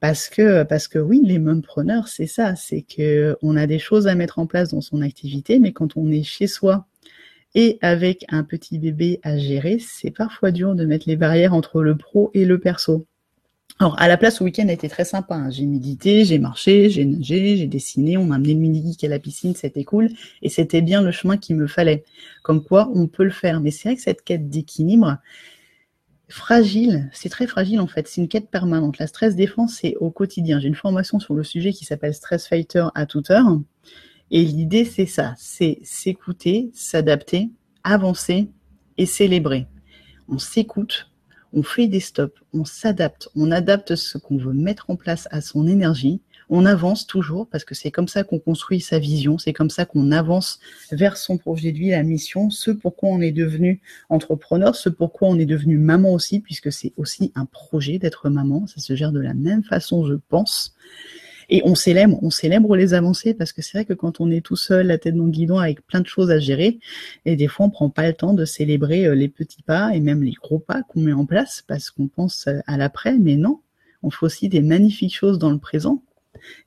[0.00, 4.06] Parce que, parce que oui, les preneurs, c'est ça, c'est que on a des choses
[4.06, 6.86] à mettre en place dans son activité, mais quand on est chez soi
[7.54, 11.82] et avec un petit bébé à gérer, c'est parfois dur de mettre les barrières entre
[11.82, 13.06] le pro et le perso.
[13.80, 15.36] Alors, à la place, le week-end a été très sympa.
[15.36, 15.50] Hein.
[15.50, 19.20] J'ai médité, j'ai marché, j'ai nagé, j'ai dessiné, on m'a amené le mini-geek à la
[19.20, 20.10] piscine, c'était cool.
[20.42, 22.04] Et c'était bien le chemin qu'il me fallait.
[22.42, 23.60] Comme quoi, on peut le faire.
[23.60, 25.18] Mais c'est vrai que cette quête d'équilibre,
[26.28, 28.06] fragile, c'est très fragile en fait.
[28.06, 28.98] C'est une quête permanente.
[28.98, 30.60] La stress défense, c'est au quotidien.
[30.60, 33.60] J'ai une formation sur le sujet qui s'appelle Stress Fighter à toute heure.
[34.30, 35.34] Et l'idée, c'est ça.
[35.38, 37.50] C'est s'écouter, s'adapter,
[37.82, 38.50] avancer
[38.98, 39.66] et célébrer.
[40.28, 41.10] On s'écoute,
[41.52, 45.40] on fait des stops, on s'adapte, on adapte ce qu'on veut mettre en place à
[45.40, 49.52] son énergie, on avance toujours parce que c'est comme ça qu'on construit sa vision, c'est
[49.52, 50.60] comme ça qu'on avance
[50.92, 55.28] vers son projet de vie, la mission, ce pourquoi on est devenu entrepreneur, ce pourquoi
[55.28, 59.12] on est devenu maman aussi, puisque c'est aussi un projet d'être maman, ça se gère
[59.12, 60.74] de la même façon, je pense.
[61.50, 64.44] Et on célèbre, on célèbre les avancées parce que c'est vrai que quand on est
[64.44, 66.78] tout seul, la tête dans le guidon, avec plein de choses à gérer,
[67.24, 70.00] et des fois on prend pas le temps de célébrer euh, les petits pas et
[70.00, 73.36] même les gros pas qu'on met en place parce qu'on pense euh, à l'après, mais
[73.36, 73.60] non,
[74.02, 76.02] on fait aussi des magnifiques choses dans le présent.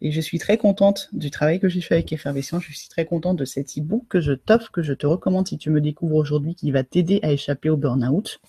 [0.01, 2.63] Et je suis très contente du travail que j'ai fait avec Effervescence.
[2.67, 5.57] Je suis très contente de cet e-book que je t'offre, que je te recommande si
[5.57, 8.39] tu me découvres aujourd'hui, qui va t'aider à échapper au burn-out.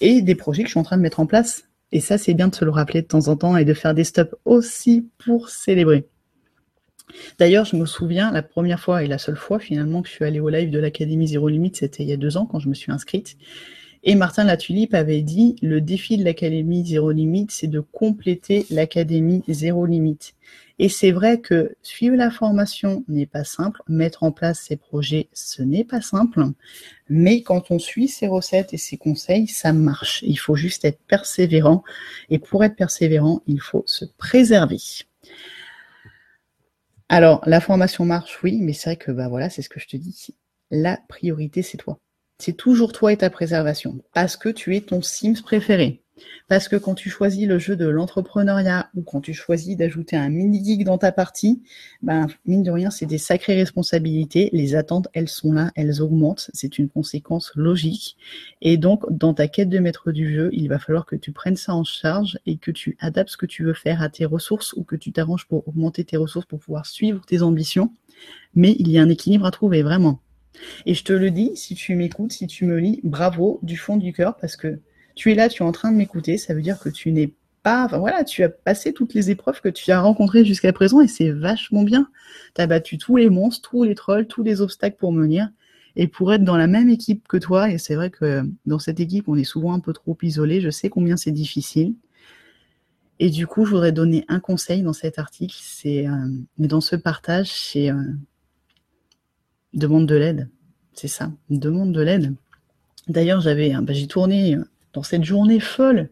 [0.00, 2.34] Et des projets que je suis en train de mettre en place et ça, c'est
[2.34, 5.06] bien de se le rappeler de temps en temps et de faire des stops aussi
[5.18, 6.08] pour célébrer.
[7.38, 10.24] D'ailleurs, je me souviens, la première fois et la seule fois finalement que je suis
[10.24, 12.70] allée au live de l'Académie Zéro Limite, c'était il y a deux ans quand je
[12.70, 13.36] me suis inscrite.
[14.04, 19.44] Et Martin Latulipe avait dit, le défi de l'Académie Zéro Limite, c'est de compléter l'Académie
[19.46, 20.34] Zéro Limite.
[20.80, 25.28] Et c'est vrai que suivre la formation n'est pas simple, mettre en place ces projets,
[25.32, 26.44] ce n'est pas simple,
[27.08, 30.24] mais quand on suit ces recettes et ces conseils, ça marche.
[30.26, 31.84] Il faut juste être persévérant,
[32.28, 34.80] et pour être persévérant, il faut se préserver.
[37.08, 39.86] Alors, la formation marche, oui, mais c'est vrai que bah voilà, c'est ce que je
[39.86, 40.34] te dis.
[40.72, 42.00] La priorité, c'est toi.
[42.44, 46.02] C'est toujours toi et ta préservation, parce que tu es ton Sims préféré.
[46.48, 50.28] Parce que quand tu choisis le jeu de l'entrepreneuriat ou quand tu choisis d'ajouter un
[50.28, 51.62] mini-geek dans ta partie,
[52.02, 54.50] ben, mine de rien, c'est des sacrées responsabilités.
[54.52, 56.50] Les attentes, elles sont là, elles augmentent.
[56.52, 58.16] C'est une conséquence logique.
[58.60, 61.54] Et donc, dans ta quête de maître du jeu, il va falloir que tu prennes
[61.54, 64.72] ça en charge et que tu adaptes ce que tu veux faire à tes ressources
[64.72, 67.92] ou que tu t'arranges pour augmenter tes ressources pour pouvoir suivre tes ambitions.
[68.56, 70.20] Mais il y a un équilibre à trouver, vraiment.
[70.86, 73.96] Et je te le dis, si tu m'écoutes, si tu me lis, bravo du fond
[73.96, 74.80] du cœur parce que
[75.14, 77.34] tu es là, tu es en train de m'écouter, ça veut dire que tu n'es
[77.62, 81.00] pas, enfin voilà, tu as passé toutes les épreuves que tu as rencontrées jusqu'à présent
[81.00, 82.08] et c'est vachement bien.
[82.54, 85.48] Tu as battu tous les monstres, tous les trolls, tous les obstacles pour venir
[85.94, 87.70] et pour être dans la même équipe que toi.
[87.70, 90.60] Et c'est vrai que dans cette équipe, on est souvent un peu trop isolé.
[90.60, 91.94] Je sais combien c'est difficile.
[93.18, 96.96] Et du coup, je voudrais donner un conseil dans cet article, c'est euh, dans ce
[96.96, 98.02] partage, c'est euh,
[99.74, 100.48] demande de l'aide.
[100.94, 102.34] C'est ça, demande de l'aide.
[103.08, 104.56] D'ailleurs, j'avais, bah, j'ai tourné
[104.92, 106.10] dans cette journée folle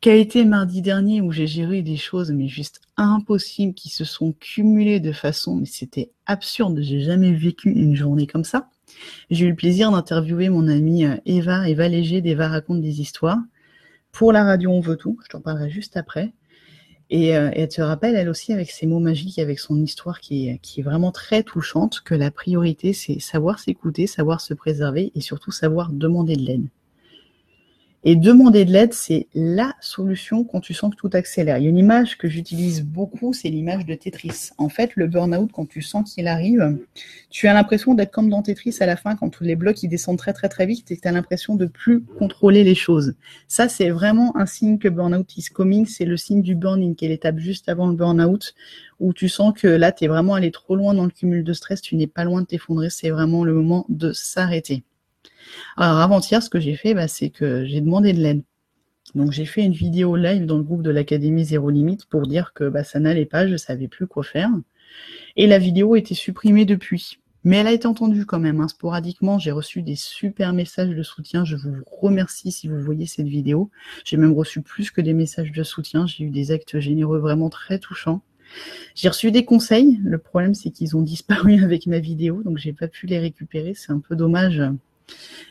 [0.00, 4.32] qu'a été mardi dernier où j'ai géré des choses mais juste impossibles qui se sont
[4.32, 8.68] cumulées de façon mais c'était absurde, j'ai jamais vécu une journée comme ça.
[9.30, 13.38] J'ai eu le plaisir d'interviewer mon amie euh, Eva, Eva Léger d'Eva raconte des histoires
[14.12, 16.32] pour la radio On veut tout, je t'en parlerai juste après.
[17.16, 20.48] Et, euh, elle te rappelle, elle aussi, avec ses mots magiques, avec son histoire qui
[20.48, 25.52] est vraiment très touchante, que la priorité, c'est savoir s'écouter, savoir se préserver et surtout
[25.52, 26.66] savoir demander de l'aide.
[28.06, 31.56] Et demander de l'aide, c'est la solution quand tu sens que tout accélère.
[31.56, 34.50] Il y a une image que j'utilise beaucoup, c'est l'image de Tetris.
[34.58, 36.78] En fait, le burn-out, quand tu sens qu'il arrive,
[37.30, 39.88] tu as l'impression d'être comme dans Tetris à la fin, quand tous les blocs ils
[39.88, 43.14] descendent très très très vite et que tu as l'impression de plus contrôler les choses.
[43.48, 45.86] Ça, c'est vraiment un signe que burn-out is coming.
[45.86, 48.54] C'est le signe du burn-in, qui est l'étape juste avant le burn-out,
[49.00, 51.52] où tu sens que là, tu es vraiment allé trop loin dans le cumul de
[51.54, 52.90] stress, tu n'es pas loin de t'effondrer.
[52.90, 54.84] C'est vraiment le moment de s'arrêter.
[55.76, 58.42] Alors avant-hier, ce que j'ai fait, bah, c'est que j'ai demandé de l'aide.
[59.14, 62.52] Donc j'ai fait une vidéo live dans le groupe de l'Académie Zéro Limite pour dire
[62.52, 64.50] que bah, ça n'allait pas, je ne savais plus quoi faire.
[65.36, 67.18] Et la vidéo a été supprimée depuis.
[67.44, 68.60] Mais elle a été entendue quand même.
[68.60, 68.68] Hein.
[68.68, 71.44] Sporadiquement, j'ai reçu des super messages de soutien.
[71.44, 73.70] Je vous remercie si vous voyez cette vidéo.
[74.04, 76.06] J'ai même reçu plus que des messages de soutien.
[76.06, 78.22] J'ai eu des actes généreux vraiment très touchants.
[78.94, 80.00] J'ai reçu des conseils.
[80.02, 83.74] Le problème, c'est qu'ils ont disparu avec ma vidéo, donc j'ai pas pu les récupérer.
[83.74, 84.62] C'est un peu dommage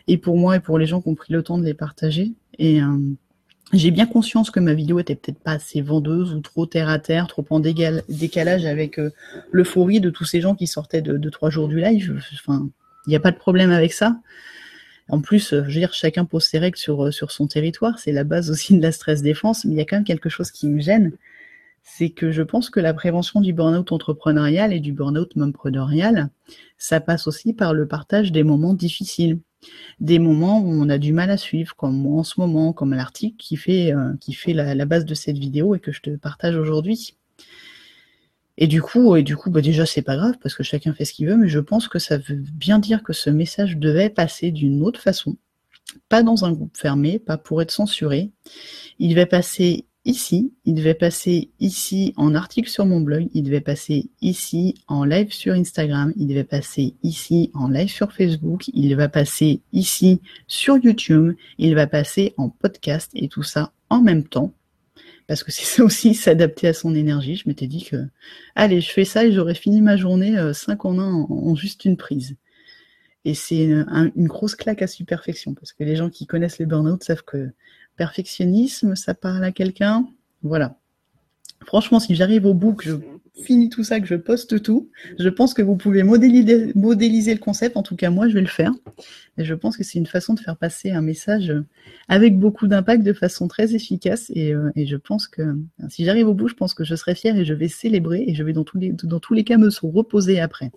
[0.08, 2.32] et pour moi et pour les gens qui ont pris le temps de les partager.
[2.60, 2.98] Et euh,
[3.72, 7.00] j'ai bien conscience que ma vidéo était peut-être pas assez vendeuse ou trop terre à
[7.00, 9.12] terre, trop en décalage avec euh,
[9.52, 12.22] l'euphorie de tous ces gens qui sortaient de, trois jours du live.
[12.34, 12.70] Enfin,
[13.08, 14.18] il n'y a pas de problème avec ça.
[15.10, 18.00] En plus, je veux dire, chacun pose ses règles sur, sur son territoire.
[18.00, 19.66] C'est la base aussi de la stress défense.
[19.66, 21.12] Mais il y a quand même quelque chose qui me gêne.
[21.84, 26.30] C'est que je pense que la prévention du burn-out entrepreneurial et du burn-out momprenarial,
[26.78, 29.40] ça passe aussi par le partage des moments difficiles,
[30.00, 33.36] des moments où on a du mal à suivre, comme en ce moment, comme l'article
[33.38, 36.56] qui fait, euh, qui fait la, base de cette vidéo et que je te partage
[36.56, 37.18] aujourd'hui.
[38.58, 41.06] Et du coup, et du coup, bah déjà c'est pas grave parce que chacun fait
[41.06, 44.10] ce qu'il veut, mais je pense que ça veut bien dire que ce message devait
[44.10, 45.38] passer d'une autre façon,
[46.08, 48.32] pas dans un groupe fermé, pas pour être censuré.
[49.00, 53.62] Il devait passer ici, il devait passer ici en article sur mon blog, il devait
[53.62, 58.96] passer ici en live sur Instagram, il devait passer ici en live sur Facebook, il
[58.96, 64.24] va passer ici sur YouTube, il va passer en podcast et tout ça en même
[64.24, 64.54] temps.
[65.28, 67.36] Parce que c'est ça aussi, s'adapter à son énergie.
[67.36, 68.08] Je m'étais dit que,
[68.56, 71.86] allez, je fais ça et j'aurais fini ma journée 5 euh, en 1 en, juste
[71.86, 72.36] une prise.
[73.26, 76.66] Et c'est une, une, grosse claque à superfection, parce que les gens qui connaissent les
[76.66, 77.54] burn-out savent que
[77.98, 80.08] Perfectionnisme, ça parle à quelqu'un
[80.42, 80.78] Voilà.
[81.66, 82.96] Franchement, si j'arrive au bout, que je
[83.42, 86.74] finis tout ça, que je poste tout, je pense que vous pouvez modéliser,
[87.34, 87.78] le concept.
[87.78, 88.72] En tout cas, moi, je vais le faire.
[89.38, 91.54] Et je pense que c'est une façon de faire passer un message
[92.10, 94.32] avec beaucoup d'impact de façon très efficace.
[94.36, 95.56] Et, euh, je pense que
[95.90, 98.36] si j'arrive au bout, je pense que je serai fière et je vais célébrer et
[98.36, 100.72] je vais dans tous les, dans tous les cas me reposer après.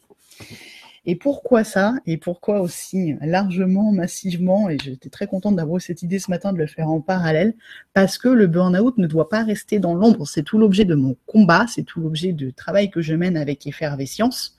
[1.08, 1.94] Et pourquoi ça?
[2.04, 4.68] Et pourquoi aussi largement, massivement?
[4.68, 7.54] Et j'étais très contente d'avoir cette idée ce matin de le faire en parallèle,
[7.94, 10.26] parce que le burn-out ne doit pas rester dans l'ombre.
[10.26, 13.66] C'est tout l'objet de mon combat, c'est tout l'objet du travail que je mène avec
[13.68, 14.56] Effervescience.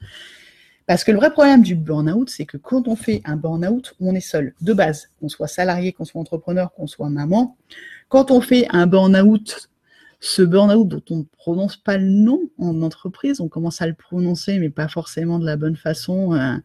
[0.86, 4.16] Parce que le vrai problème du burn-out, c'est que quand on fait un burn-out, on
[4.16, 4.54] est seul.
[4.62, 7.58] De base, qu'on soit salarié, qu'on soit entrepreneur, qu'on soit maman.
[8.08, 9.70] Quand on fait un burn-out,
[10.20, 13.94] ce burn-out dont on ne prononce pas le nom en entreprise, on commence à le
[13.94, 16.34] prononcer, mais pas forcément de la bonne façon.
[16.34, 16.56] Euh.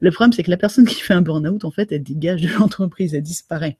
[0.00, 2.48] Le problème, c'est que la personne qui fait un burn-out, en fait, elle dégage de
[2.58, 3.78] l'entreprise, elle disparaît.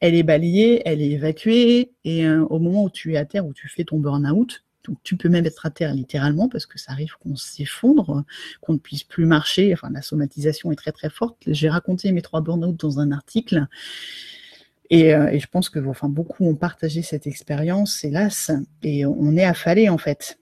[0.00, 3.46] Elle est balayée, elle est évacuée, et euh, au moment où tu es à terre,
[3.46, 6.78] où tu fais ton burn-out, donc tu peux même être à terre littéralement parce que
[6.78, 8.24] ça arrive qu'on s'effondre,
[8.62, 9.74] qu'on ne puisse plus marcher.
[9.74, 11.36] Enfin, la somatisation est très très forte.
[11.46, 13.66] J'ai raconté mes trois burn-out dans un article.
[14.90, 18.50] Et, euh, et, je pense que enfin, beaucoup ont partagé cette expérience, hélas,
[18.82, 20.38] et on est affalé en fait.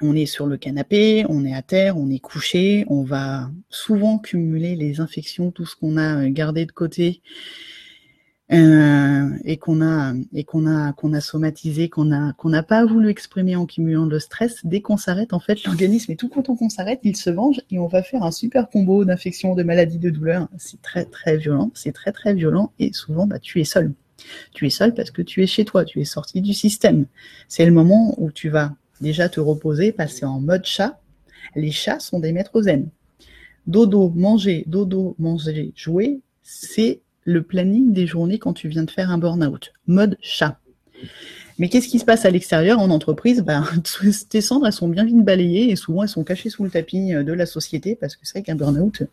[0.00, 4.18] On est sur le canapé, on est à terre, on est couché, on va souvent
[4.18, 7.22] cumuler les infections, tout ce qu'on a gardé de côté
[8.52, 12.84] euh, et qu'on a et qu'on a qu'on a somatisé, qu'on a qu'on n'a pas
[12.84, 14.60] voulu exprimer en cumulant le stress.
[14.64, 17.78] Dès qu'on s'arrête, en fait, l'organisme est tout content qu'on s'arrête, il se venge et
[17.78, 20.48] on va faire un super combo d'infections, de maladies, de douleurs.
[20.58, 23.94] C'est très très violent, c'est très très violent et souvent bah tu es seul.
[24.52, 27.06] Tu es seul parce que tu es chez toi, tu es sorti du système.
[27.48, 31.00] C'est le moment où tu vas déjà te reposer, passer en mode chat.
[31.56, 32.90] Les chats sont des maîtres zen.
[33.66, 39.10] Dodo, manger, dodo, manger, jouer, c'est le planning des journées quand tu viens de faire
[39.10, 39.72] un burn-out.
[39.86, 40.58] Mode chat.
[41.58, 43.42] Mais qu'est-ce qui se passe à l'extérieur en entreprise?
[43.42, 43.64] Ben,
[44.28, 47.14] Tes cendres, elles sont bien vite balayées et souvent elles sont cachées sous le tapis
[47.14, 49.04] euh, de la société parce que c'est vrai qu'un burn-out,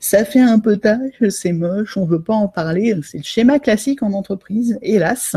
[0.00, 2.98] ça fait un peu tâche, c'est moche, on veut pas en parler.
[3.02, 4.78] C'est le schéma classique en entreprise.
[4.82, 5.36] Hélas,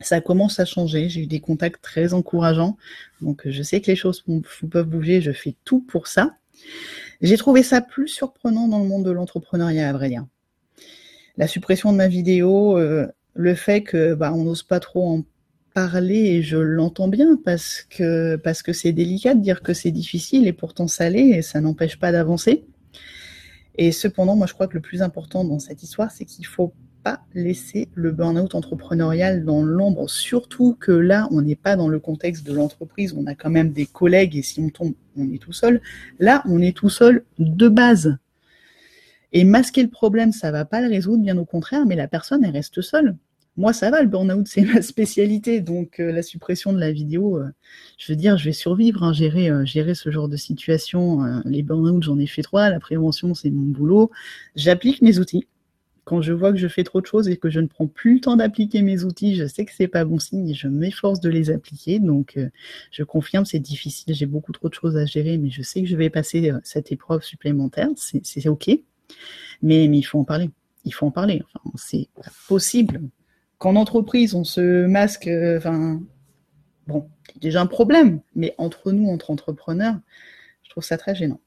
[0.00, 1.08] ça commence à changer.
[1.08, 2.78] J'ai eu des contacts très encourageants.
[3.20, 4.24] Donc je sais que les choses
[4.70, 6.34] peuvent bouger, je fais tout pour ça.
[7.20, 9.92] J'ai trouvé ça plus surprenant dans le monde de l'entrepreneuriat, à
[11.38, 15.24] la suppression de ma vidéo, euh, le fait que bah, on n'ose pas trop en
[15.72, 19.92] parler et je l'entends bien parce que parce que c'est délicat de dire que c'est
[19.92, 22.64] difficile et pourtant ça l'est et ça n'empêche pas d'avancer.
[23.76, 26.74] Et cependant, moi je crois que le plus important dans cette histoire, c'est qu'il faut
[27.04, 32.00] pas laisser le burn-out entrepreneurial dans l'ombre, surtout que là, on n'est pas dans le
[32.00, 35.38] contexte de l'entreprise, on a quand même des collègues et si on tombe, on est
[35.40, 35.80] tout seul.
[36.18, 38.18] Là, on est tout seul de base.
[39.32, 42.44] Et masquer le problème, ça va pas le résoudre, bien au contraire, mais la personne,
[42.44, 43.16] elle reste seule.
[43.58, 45.60] Moi, ça va, le burn-out, c'est ma spécialité.
[45.60, 47.48] Donc, euh, la suppression de la vidéo, euh,
[47.98, 51.42] je veux dire, je vais survivre, hein, gérer, euh, gérer ce genre de situation.
[51.44, 52.70] les burn-out, j'en ai fait trois.
[52.70, 54.10] La prévention, c'est mon boulot.
[54.54, 55.48] J'applique mes outils.
[56.04, 58.14] Quand je vois que je fais trop de choses et que je ne prends plus
[58.14, 61.20] le temps d'appliquer mes outils, je sais que c'est pas bon signe et je m'efforce
[61.20, 61.98] de les appliquer.
[61.98, 62.38] Donc,
[62.92, 64.14] je confirme, c'est difficile.
[64.14, 66.92] J'ai beaucoup trop de choses à gérer, mais je sais que je vais passer cette
[66.92, 67.88] épreuve supplémentaire.
[67.96, 68.70] C'est OK.
[69.62, 70.50] Mais, il faut en parler.
[70.84, 71.42] Il faut en parler.
[71.44, 72.08] Enfin, c'est
[72.48, 73.00] possible
[73.58, 75.26] qu'en entreprise, on se masque.
[75.26, 76.00] Euh, enfin,
[76.86, 78.20] bon, c'est déjà un problème.
[78.34, 79.96] Mais entre nous, entre entrepreneurs,
[80.62, 81.40] je trouve ça très gênant.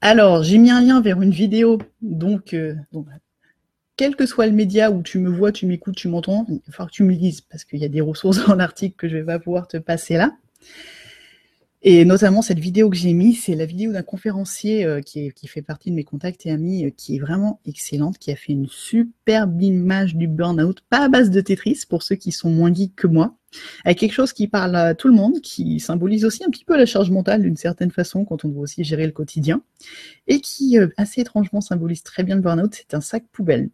[0.00, 1.78] Alors, j'ai mis un lien vers une vidéo.
[2.02, 3.06] Donc, euh, donc,
[3.96, 6.72] quel que soit le média où tu me vois, tu m'écoutes, tu m'entends, il va
[6.72, 9.16] falloir que tu me lises parce qu'il y a des ressources dans l'article que je
[9.16, 10.32] vais pas pouvoir te passer là.
[11.86, 15.46] Et notamment, cette vidéo que j'ai mise, c'est la vidéo d'un conférencier euh, qui, qui,
[15.46, 18.54] fait partie de mes contacts et amis, euh, qui est vraiment excellente, qui a fait
[18.54, 22.72] une superbe image du burn-out, pas à base de Tetris, pour ceux qui sont moins
[22.72, 23.36] geeks que moi,
[23.84, 26.74] avec quelque chose qui parle à tout le monde, qui symbolise aussi un petit peu
[26.74, 29.60] la charge mentale d'une certaine façon quand on doit aussi gérer le quotidien,
[30.26, 33.68] et qui, euh, assez étrangement, symbolise très bien le burn-out, c'est un sac poubelle.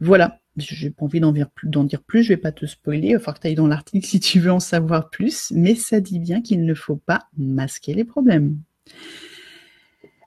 [0.00, 3.34] Voilà, j'ai pas envie d'en dire, plus, je vais pas te spoiler, il va falloir
[3.36, 6.42] que tu ailles dans l'article si tu veux en savoir plus, mais ça dit bien
[6.42, 8.58] qu'il ne faut pas masquer les problèmes.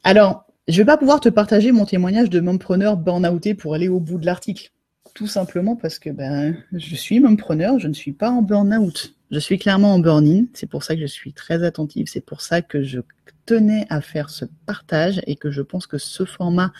[0.03, 3.99] Alors, je vais pas pouvoir te partager mon témoignage de mompreneur burn-outé pour aller au
[3.99, 4.71] bout de l'article.
[5.13, 9.15] Tout simplement parce que ben, je suis mompreneur, je ne suis pas en burn-out.
[9.31, 12.41] Je suis clairement en burn-in, c'est pour ça que je suis très attentive, c'est pour
[12.41, 12.99] ça que je
[13.45, 16.71] tenais à faire ce partage et que je pense que ce format,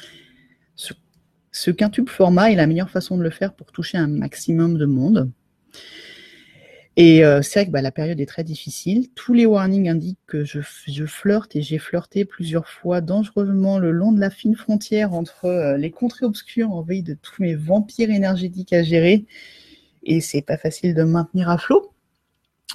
[1.54, 4.86] ce quintuple format est la meilleure façon de le faire pour toucher un maximum de
[4.86, 5.32] monde.
[6.96, 9.10] Et euh, c'est vrai que bah, la période est très difficile.
[9.16, 10.62] Tous les warnings indiquent que je,
[11.06, 15.78] flirte et j'ai flirté plusieurs fois dangereusement le long de la fine frontière entre euh,
[15.78, 19.26] les contrées obscures en veille de tous mes vampires énergétiques à gérer.
[20.04, 21.94] Et c'est pas facile de maintenir à flot.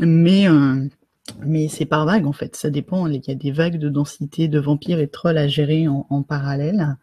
[0.01, 0.85] Mais, euh,
[1.45, 2.55] mais c'est par vague en fait.
[2.55, 3.09] Ça dépend.
[3.09, 6.97] Il y a des vagues de densité de vampires et trolls à gérer en parallèle.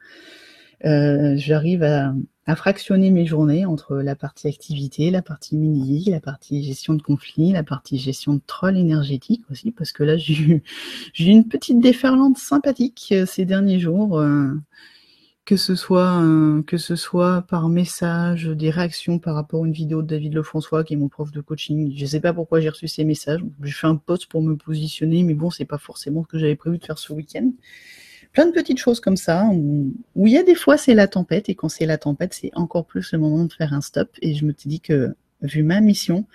[0.83, 2.13] Euh, j'arrive à,
[2.55, 7.51] fractionner mes journées entre la partie activité, la partie mini, la partie gestion de conflits,
[7.51, 10.61] la partie gestion de troll énergétique aussi, parce que là, j'ai eu
[11.19, 14.19] une petite déferlante sympathique euh, ces derniers jours.
[14.19, 14.53] Euh,
[15.45, 16.23] que ce soit
[16.65, 20.83] que ce soit par message, des réactions par rapport à une vidéo de David Lefrançois,
[20.83, 21.93] qui est mon prof de coaching.
[21.95, 23.41] Je sais pas pourquoi j'ai reçu ces messages.
[23.61, 26.55] J'ai fait un post pour me positionner, mais bon, c'est pas forcément ce que j'avais
[26.55, 27.51] prévu de faire ce week-end.
[28.35, 31.47] Plein de petites choses comme ça, où, il y a des fois c'est la tempête,
[31.47, 34.09] et quand c'est la tempête, c'est encore plus le moment de faire un stop.
[34.21, 36.25] Et je me suis dit que, vu ma mission,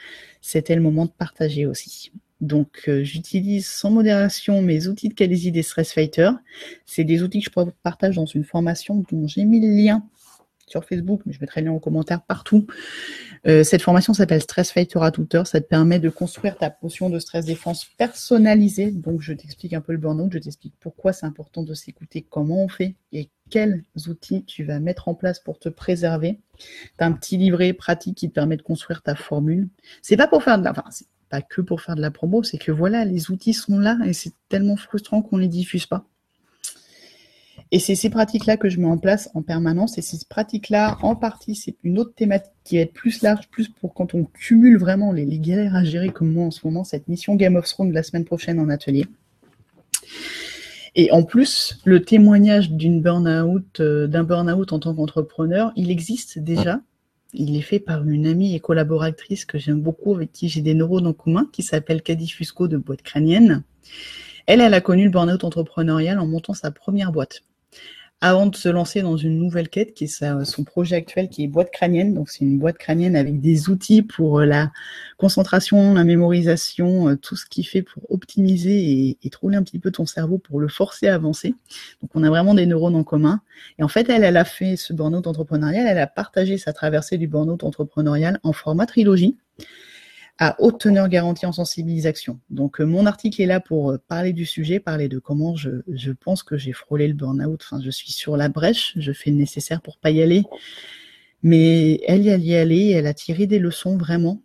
[0.41, 2.11] c'était le moment de partager aussi.
[2.41, 6.39] Donc, euh, j'utilise sans modération mes outils de Calaisie des Stress Fighters.
[6.87, 10.03] C'est des outils que je partage dans une formation dont j'ai mis le lien
[10.71, 12.67] sur Facebook, mais je mettrai le lien en commentaire partout.
[13.47, 15.47] Euh, cette formation s'appelle Stress Fighter à toute heure.
[15.47, 18.91] Ça te permet de construire ta potion de stress défense personnalisée.
[18.91, 22.65] Donc, je t'explique un peu le burn-out, je t'explique pourquoi c'est important de s'écouter, comment
[22.65, 26.39] on fait et quels outils tu vas mettre en place pour te préserver.
[26.59, 26.67] Tu
[26.99, 29.69] as un petit livret pratique qui te permet de construire ta formule.
[30.03, 30.85] C'est pas pour faire de la, enfin,
[31.31, 34.13] pas que pour faire de la promo, c'est que voilà, les outils sont là et
[34.13, 36.05] c'est tellement frustrant qu'on ne les diffuse pas.
[37.73, 39.97] Et c'est ces pratiques-là que je mets en place en permanence.
[39.97, 43.69] Et ces pratiques-là, en partie, c'est une autre thématique qui va être plus large, plus
[43.69, 47.07] pour quand on cumule vraiment les, galères à gérer comme moi en ce moment, cette
[47.07, 49.07] mission Game of Thrones de la semaine prochaine en atelier.
[50.97, 56.41] Et en plus, le témoignage d'une burn-out, euh, d'un burn-out en tant qu'entrepreneur, il existe
[56.41, 56.81] déjà.
[57.33, 60.75] Il est fait par une amie et collaboratrice que j'aime beaucoup, avec qui j'ai des
[60.75, 63.63] neurones en commun, qui s'appelle Caddy Fusco de Boîte Crânienne.
[64.47, 67.45] Elle, elle a connu le burn-out entrepreneurial en montant sa première boîte
[68.21, 71.47] avant de se lancer dans une nouvelle quête qui est son projet actuel qui est
[71.47, 72.13] boîte crânienne.
[72.15, 74.71] Donc c'est une boîte crânienne avec des outils pour euh, la
[75.17, 79.79] concentration, la mémorisation, euh, tout ce qui fait pour optimiser et, et trouver un petit
[79.79, 81.55] peu ton cerveau pour le forcer à avancer.
[82.03, 83.41] Donc on a vraiment des neurones en commun.
[83.79, 87.17] Et en fait, elle, elle a fait ce burn-out entrepreneurial, elle a partagé sa traversée
[87.17, 89.37] du burn-out entrepreneurial en format trilogie
[90.41, 92.41] à haute teneur garantie en sensibilisation.
[92.49, 96.13] Donc euh, mon article est là pour euh, parler du sujet, parler de comment je,
[96.13, 97.61] pense que j'ai frôlé le burn-out.
[97.63, 100.45] Enfin, je suis sur la brèche, je fais le nécessaire pour pas y aller.
[101.43, 104.43] Mais elle, y est elle a tiré des leçons vraiment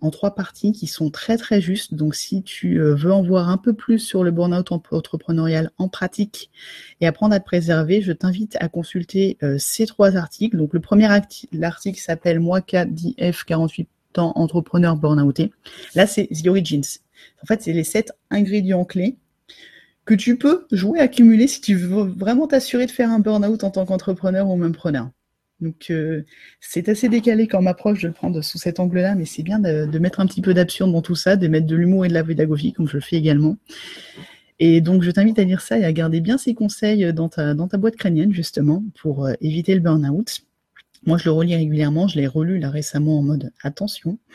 [0.00, 1.94] en trois parties qui sont très très justes.
[1.94, 5.88] Donc si tu euh, veux en voir un peu plus sur le burn-out entrepreneurial en
[5.88, 6.52] pratique
[7.00, 10.56] et apprendre à te préserver, je t'invite à consulter ces trois articles.
[10.56, 15.52] Donc le premier article s'appelle Moi KDF 48 entrepreneur burnouté.
[15.94, 17.00] Là, c'est The Origins.
[17.42, 19.16] En fait, c'est les sept ingrédients clés
[20.04, 23.64] que tu peux jouer à cumuler si tu veux vraiment t'assurer de faire un burn-out
[23.64, 25.10] en tant qu'entrepreneur ou même preneur.
[25.60, 26.22] Donc, euh,
[26.60, 29.98] c'est assez décalé comme approche de le prendre sous cet angle-là, mais c'est bien de,
[29.98, 32.24] mettre un petit peu d'absurde dans tout ça, de mettre de l'humour et de la
[32.24, 33.56] pédagogie, comme je le fais également.
[34.58, 37.54] Et donc, je t'invite à lire ça et à garder bien ces conseils dans ta,
[37.54, 40.42] dans ta boîte crânienne, justement, pour euh, éviter le burn-out.
[41.06, 42.08] Moi, je le relis régulièrement.
[42.08, 44.18] Je l'ai relu là récemment en mode attention.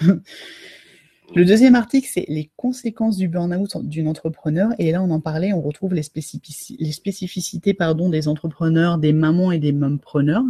[1.36, 4.72] Le deuxième article, c'est les conséquences du burn-out d'une entrepreneur.
[4.80, 9.60] Et là, on en parlait, on retrouve les, spécificités pardon, des entrepreneurs, des mamans et
[9.60, 10.44] des mompreneurs.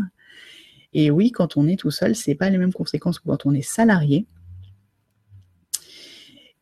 [0.93, 3.53] Et oui, quand on est tout seul, c'est pas les mêmes conséquences que quand on
[3.53, 4.25] est salarié.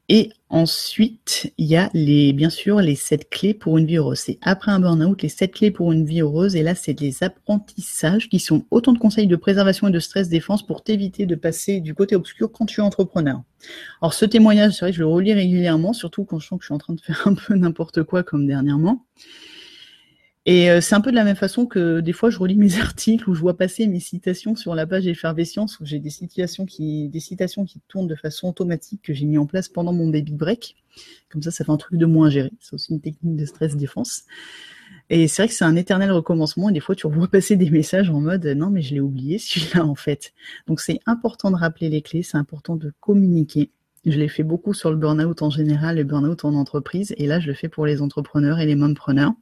[0.10, 4.20] Et ensuite, il y a les, bien sûr les sept clés pour une vie heureuse.
[4.20, 6.56] C'est après un burn-out, les sept clés pour une vie heureuse.
[6.56, 10.30] Et là, c'est des apprentissages qui sont autant de conseils de préservation et de stress
[10.30, 13.42] défense pour t'éviter de passer du côté obscur quand tu es entrepreneur.
[14.02, 16.64] Alors, ce témoignage, c'est vrai que je le relis régulièrement, surtout quand je sens que
[16.64, 19.06] je suis en train de faire un peu n'importe quoi comme dernièrement.
[20.50, 22.76] Et euh, c'est un peu de la même façon que des fois je relis mes
[22.80, 26.66] articles où je vois passer mes citations sur la page effervescence où j'ai des citations
[26.66, 30.08] qui des citations qui tournent de façon automatique que j'ai mis en place pendant mon
[30.08, 30.78] baby break.
[31.30, 32.50] Comme ça, ça fait un truc de moins géré.
[32.62, 34.24] C'est aussi une technique de stress défense.
[35.10, 36.70] Et c'est vrai que c'est un éternel recommencement.
[36.70, 39.40] Et des fois, tu vois passer des messages en mode non, mais je l'ai oublié
[39.40, 40.34] celui-là en fait.
[40.66, 43.70] Donc c'est important de rappeler les clés, c'est important de communiquer.
[44.08, 47.42] Je l'ai fait beaucoup sur le burn-out en général, le burn-out en entreprise, et là
[47.42, 49.34] je le fais pour les entrepreneurs et les mompreneurs.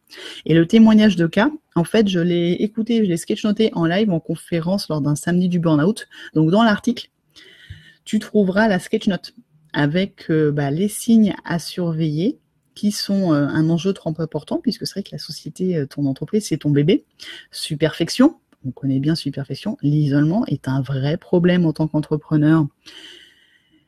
[0.46, 4.10] Et le témoignage de cas, en fait, je l'ai écouté, je l'ai sketch-noté en live,
[4.12, 6.08] en conférence lors d'un samedi du burn-out.
[6.34, 7.12] Donc dans l'article,
[8.06, 9.36] tu trouveras la sketch-note
[9.72, 12.40] avec euh, bah, les signes à surveiller
[12.74, 16.08] qui sont euh, un enjeu trop important, puisque c'est vrai que la société, euh, ton
[16.08, 17.06] entreprise, c'est ton bébé.
[17.52, 19.78] Superfection, on connaît bien superfection.
[19.84, 22.66] L'isolement est un vrai problème en tant qu'entrepreneur.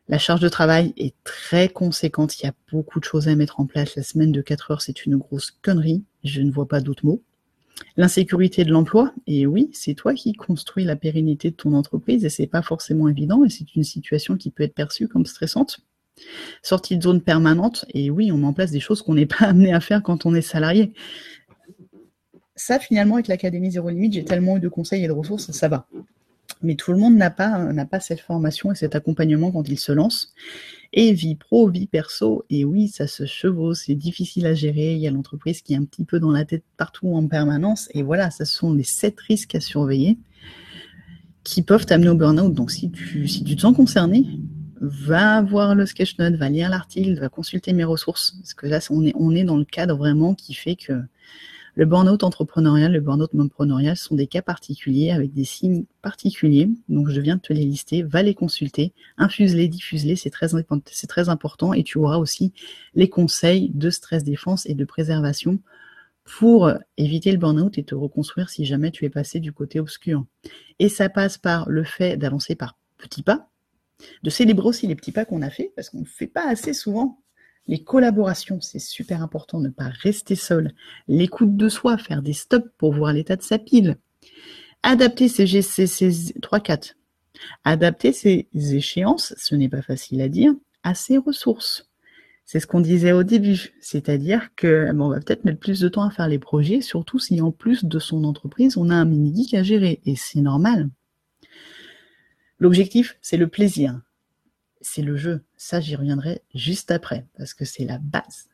[0.09, 2.39] La charge de travail est très conséquente.
[2.39, 3.95] Il y a beaucoup de choses à mettre en place.
[3.95, 6.03] La semaine de 4 heures, c'est une grosse connerie.
[6.23, 7.21] Je ne vois pas d'autres mots.
[7.95, 12.29] L'insécurité de l'emploi, et oui, c'est toi qui construis la pérennité de ton entreprise et
[12.29, 15.81] c'est pas forcément évident et c'est une situation qui peut être perçue comme stressante.
[16.63, 19.37] Sortie de zone permanente, et oui, on met en place des choses qu'on n'est pas
[19.45, 20.93] amené à faire quand on est salarié.
[22.55, 25.67] Ça, finalement, avec l'Académie Zéro Limite, j'ai tellement eu de conseils et de ressources, ça
[25.67, 25.87] va.
[26.61, 29.79] Mais tout le monde n'a pas, n'a pas cette formation et cet accompagnement quand il
[29.79, 30.33] se lance.
[30.93, 34.93] Et vie pro, vie perso, et oui, ça se chevauche, c'est difficile à gérer.
[34.93, 37.89] Il y a l'entreprise qui est un petit peu dans la tête partout en permanence.
[37.93, 40.17] Et voilà, ce sont les sept risques à surveiller
[41.43, 42.53] qui peuvent t'amener au burn-out.
[42.53, 44.25] Donc si tu, si tu te sens concerné,
[44.81, 48.35] va voir le sketch-note, va lire l'article, va consulter mes ressources.
[48.41, 51.01] Parce que là, on est, on est dans le cadre vraiment qui fait que
[51.77, 56.71] le burn-out entrepreneurial, le burn-out momprenorial sont des cas particuliers avec des signes particuliers.
[56.89, 58.01] Donc, je viens de te les lister.
[58.01, 60.15] Va les consulter, infuse-les, diffuse-les.
[60.15, 60.47] C'est très,
[60.85, 61.73] c'est très important.
[61.73, 62.51] Et tu auras aussi
[62.95, 65.59] les conseils de stress défense et de préservation
[66.23, 70.25] pour éviter le burn-out et te reconstruire si jamais tu es passé du côté obscur.
[70.79, 73.51] Et ça passe par le fait d'avancer par petits pas,
[74.23, 76.73] de célébrer aussi les petits pas qu'on a fait, parce qu'on ne fait pas assez
[76.73, 77.21] souvent.
[77.67, 80.73] Les collaborations, c'est super important, ne pas rester seul.
[81.07, 83.97] L'écoute de soi, faire des stops pour voir l'état de sa pile.
[84.83, 86.95] Adapter ses, GCC 3-4.
[87.65, 90.53] Adapter ses échéances, ce n'est pas facile à dire,
[90.83, 91.89] à ses ressources.
[92.45, 96.03] C'est ce qu'on disait au début, c'est-à-dire que on va peut-être mettre plus de temps
[96.03, 99.53] à faire les projets, surtout si en plus de son entreprise, on a un mini-geek
[99.53, 100.89] à gérer, et c'est normal.
[102.59, 103.99] L'objectif, c'est le plaisir
[104.87, 105.41] c'est le jeu.
[105.57, 108.47] Ça, j'y reviendrai juste après, parce que c'est la base.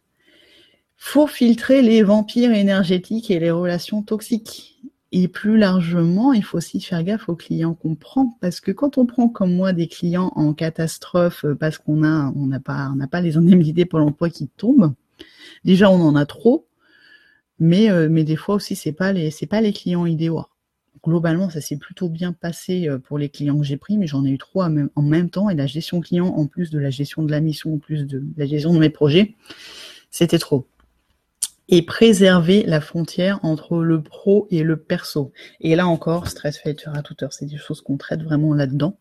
[0.98, 4.82] Faut filtrer les vampires énergétiques et les relations toxiques.
[5.12, 8.98] Et plus largement, il faut aussi faire gaffe aux clients qu'on prend, parce que quand
[8.98, 12.96] on prend comme moi des clients en catastrophe parce qu'on a, on n'a pas, on
[12.96, 14.94] n'a pas les indemnités pour l'emploi qui tombent.
[15.66, 16.66] Déjà, on en a trop,
[17.60, 20.40] mais, euh, mais des fois aussi, c'est pas les, c'est pas les clients idéaux
[21.04, 24.26] globalement, ça s'est plutôt bien passé euh, pour les clients que j'ai pris, mais j'en
[24.26, 25.50] ai eu trois en même temps.
[25.50, 28.24] Et la gestion client, en plus de la gestion de la mission, en plus de
[28.38, 29.36] la gestion de mes projets,
[30.10, 30.68] c'était trop.
[31.70, 35.32] Et préserver la frontière entre le pro et le perso.
[35.62, 38.98] Et là encore, stress factor à toute heure, c'est des choses qu'on traite vraiment là-dedans.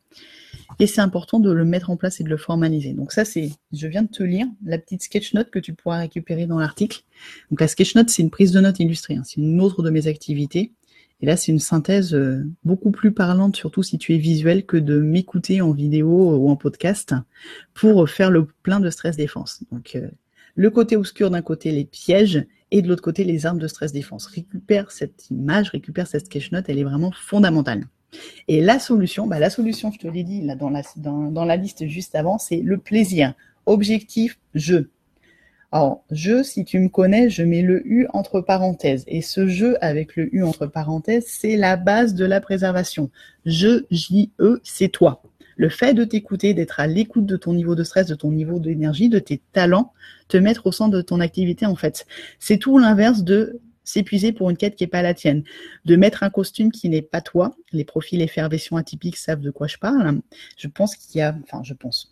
[0.79, 2.93] Et c'est important de le mettre en place et de le formaliser.
[2.93, 5.99] Donc ça, c'est, je viens de te lire la petite sketch note que tu pourras
[5.99, 7.03] récupérer dans l'article.
[7.51, 9.17] Donc la sketch note, c'est une prise de notes illustrée.
[9.17, 9.23] Hein.
[9.25, 10.73] C'est une autre de mes activités.
[11.23, 14.77] Et là, c'est une synthèse euh, beaucoup plus parlante, surtout si tu es visuel, que
[14.77, 17.15] de m'écouter en vidéo ou en podcast
[17.75, 19.63] pour faire le plein de stress défense.
[19.71, 20.09] Donc, euh,
[20.57, 23.93] le côté obscur d'un côté, les pièges, et de l'autre côté, les armes de stress
[23.93, 24.27] défense.
[24.27, 27.87] Récupère cette image, récupère cette sketch note, elle est vraiment fondamentale.
[28.49, 31.87] Et la solution, bah la solution, je te l'ai dit dans la, dans la liste
[31.87, 33.35] juste avant, c'est le plaisir.
[33.65, 34.91] Objectif, jeu.
[35.75, 39.05] Alors, je, si tu me connais, je mets le U entre parenthèses.
[39.07, 43.11] Et ce jeu avec le U entre parenthèses, c'est la base de la préservation.
[43.47, 45.23] Je, J-E, c'est toi.
[45.57, 48.59] Le fait de t'écouter, d'être à l'écoute de ton niveau de stress, de ton niveau
[48.59, 49.95] d'énergie, de tes talents,
[50.29, 52.07] te mettre au centre de ton activité, en fait.
[52.39, 55.43] C'est tout l'inverse de s'épuiser pour une quête qui n'est pas la tienne,
[55.87, 57.57] de mettre un costume qui n'est pas toi.
[57.73, 60.21] Les profils effervescents atypiques savent de quoi je parle.
[60.59, 62.12] Je pense qu'il y a, enfin, je pense,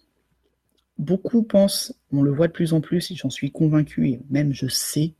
[1.00, 4.52] beaucoup pensent, on le voit de plus en plus, et j'en suis convaincu, et même
[4.52, 5.14] je sais,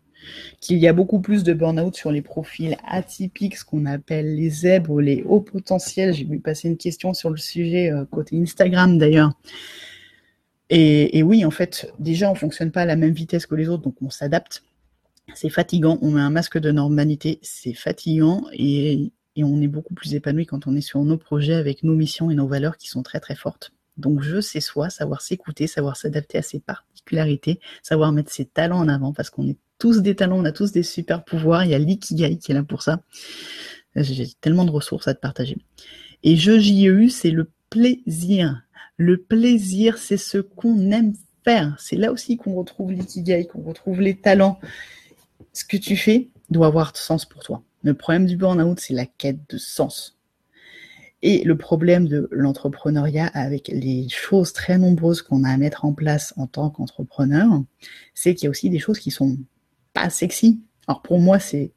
[0.61, 4.51] qu'il y a beaucoup plus de burn-out sur les profils atypiques, ce qu'on appelle les
[4.51, 6.13] zèbres, les hauts potentiels.
[6.13, 9.33] J'ai vu passer une question sur le sujet euh, côté Instagram d'ailleurs.
[10.73, 13.83] Et, oui, en fait, déjà, on fonctionne pas à la même vitesse que les autres,
[13.83, 14.63] donc on s'adapte.
[15.35, 20.15] C'est fatigant, on met un masque de normalité, c'est fatigant et on est beaucoup plus
[20.15, 23.03] épanoui quand on est sur nos projets avec nos missions et nos valeurs qui sont
[23.03, 23.73] très très fortes.
[23.97, 28.79] Donc je sais soi, savoir s'écouter, savoir s'adapter à ses particularités, savoir mettre ses talents
[28.79, 31.71] en avant, parce qu'on est tous des talents, on a tous des super pouvoirs, il
[31.71, 33.03] y a l'ikigai qui est là pour ça.
[33.97, 35.59] J'ai tellement de ressources à te partager.
[36.23, 38.63] Et je JEU, c'est le plaisir.
[38.97, 41.15] Le plaisir, c'est ce qu'on aime
[41.45, 41.75] faire.
[41.79, 44.61] C'est là aussi qu'on retrouve l'ikigai, qu'on retrouve les talents.
[45.53, 47.63] Ce que tu fais doit avoir sens pour toi.
[47.83, 50.20] Le problème du burn-out, c'est la quête de sens.
[51.23, 55.93] Et le problème de l'entrepreneuriat avec les choses très nombreuses qu'on a à mettre en
[55.93, 57.63] place en tant qu'entrepreneur,
[58.15, 59.37] c'est qu'il y a aussi des choses qui sont
[59.93, 60.61] pas sexy.
[60.87, 61.73] Alors pour moi, c'est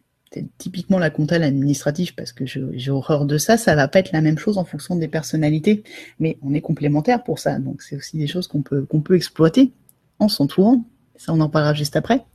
[0.58, 3.58] typiquement la comptable administrative parce que j'ai horreur de ça.
[3.58, 5.84] Ça va pas être la même chose en fonction des personnalités,
[6.20, 7.60] mais on est complémentaires pour ça.
[7.60, 9.72] Donc c'est aussi des choses qu'on peut qu'on peut exploiter
[10.20, 10.86] en s'entourant.
[11.16, 12.26] Ça, on en parlera juste après.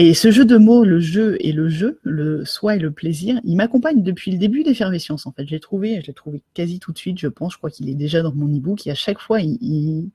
[0.00, 3.40] Et ce jeu de mots, le jeu et le jeu, le soi et le plaisir,
[3.42, 5.26] il m'accompagne depuis le début d'effervescence.
[5.26, 7.54] En fait, j'ai trouvé, je l'ai trouvé quasi tout de suite, je pense.
[7.54, 8.86] Je crois qu'il est déjà dans mon e-book.
[8.86, 10.12] Et à chaque fois, il,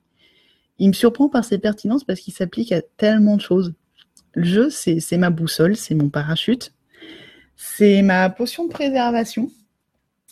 [0.80, 3.74] me surprend par ses pertinences parce qu'il s'applique à tellement de choses.
[4.36, 6.72] Le jeu, c'est ma boussole, c'est mon parachute,
[7.58, 9.52] c'est ma potion de préservation.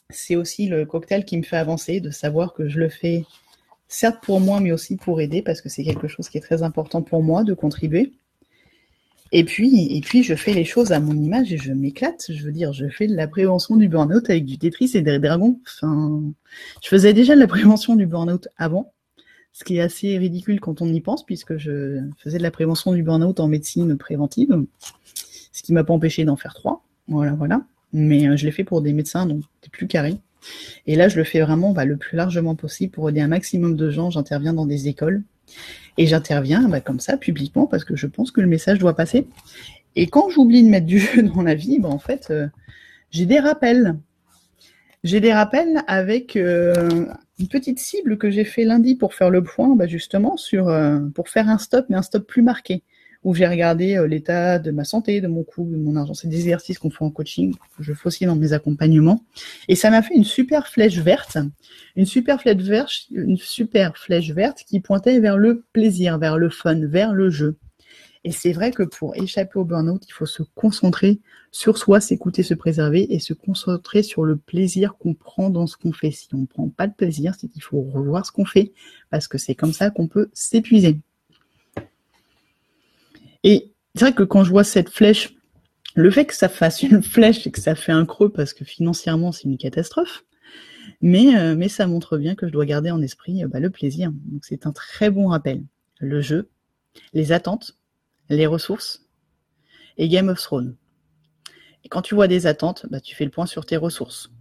[0.09, 3.25] C'est aussi le cocktail qui me fait avancer, de savoir que je le fais
[3.89, 6.63] certes pour moi, mais aussi pour aider, parce que c'est quelque chose qui est très
[6.63, 8.13] important pour moi de contribuer.
[9.33, 12.25] Et puis, et puis, je fais les choses à mon image et je m'éclate.
[12.29, 15.19] Je veux dire, je fais de la prévention du burn-out avec du Tetris et des
[15.19, 15.59] dragons.
[15.65, 16.21] Enfin,
[16.83, 18.93] je faisais déjà de la prévention du burn-out avant,
[19.53, 22.91] ce qui est assez ridicule quand on y pense, puisque je faisais de la prévention
[22.91, 24.65] du burn-out en médecine préventive,
[25.53, 26.83] ce qui m'a pas empêché d'en faire trois.
[27.07, 27.63] Voilà, voilà.
[27.93, 30.17] Mais euh, je l'ai fait pour des médecins, donc c'est plus carré.
[30.87, 33.77] Et là, je le fais vraiment bah, le plus largement possible pour aider un maximum
[33.77, 34.09] de gens.
[34.09, 35.23] J'interviens dans des écoles
[35.97, 39.27] et j'interviens bah, comme ça, publiquement, parce que je pense que le message doit passer.
[39.95, 42.47] Et quand j'oublie de mettre du jeu dans la vie, en fait, euh,
[43.09, 43.97] j'ai des rappels.
[45.03, 47.07] J'ai des rappels avec euh,
[47.39, 50.99] une petite cible que j'ai fait lundi pour faire le point, bah, justement, sur euh,
[51.15, 52.83] pour faire un stop, mais un stop plus marqué
[53.23, 56.13] où j'ai regardé euh, l'état de ma santé, de mon cou, de mon argent.
[56.13, 59.23] C'est des exercices qu'on fait en coaching, que je fais aussi dans mes accompagnements.
[59.67, 61.37] Et ça m'a fait une super flèche verte,
[61.95, 66.49] une super flèche verte, une super flèche verte qui pointait vers le plaisir, vers le
[66.49, 67.57] fun, vers le jeu.
[68.23, 71.19] Et c'est vrai que pour échapper au burn-out, il faut se concentrer
[71.51, 75.75] sur soi, s'écouter, se préserver et se concentrer sur le plaisir qu'on prend dans ce
[75.75, 76.11] qu'on fait.
[76.11, 78.73] Si on ne prend pas de plaisir, c'est qu'il faut revoir ce qu'on fait
[79.09, 80.99] parce que c'est comme ça qu'on peut s'épuiser.
[83.43, 85.35] Et c'est vrai que quand je vois cette flèche,
[85.95, 88.65] le fait que ça fasse une flèche et que ça fait un creux parce que
[88.65, 90.23] financièrement c'est une catastrophe,
[91.01, 94.11] mais, euh, ça montre bien que je dois garder en esprit euh, bah, le plaisir.
[94.25, 95.63] Donc c'est un très bon rappel.
[95.99, 96.49] Le jeu,
[97.13, 97.77] les attentes,
[98.29, 99.05] les ressources
[99.97, 100.75] et Game of Thrones.
[101.83, 104.31] Et quand tu vois des attentes, bah, tu fais le point sur tes ressources.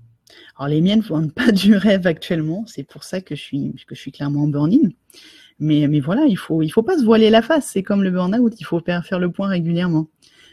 [0.57, 4.44] Alors les miennes ne pas du rêve actuellement, c'est pour ça que je suis, clairement
[4.44, 4.90] en burn-in.
[5.61, 7.68] Mais, mais voilà, il faut, il faut pas se voiler la face.
[7.72, 10.08] C'est comme le burn-out, il faut faire le point régulièrement.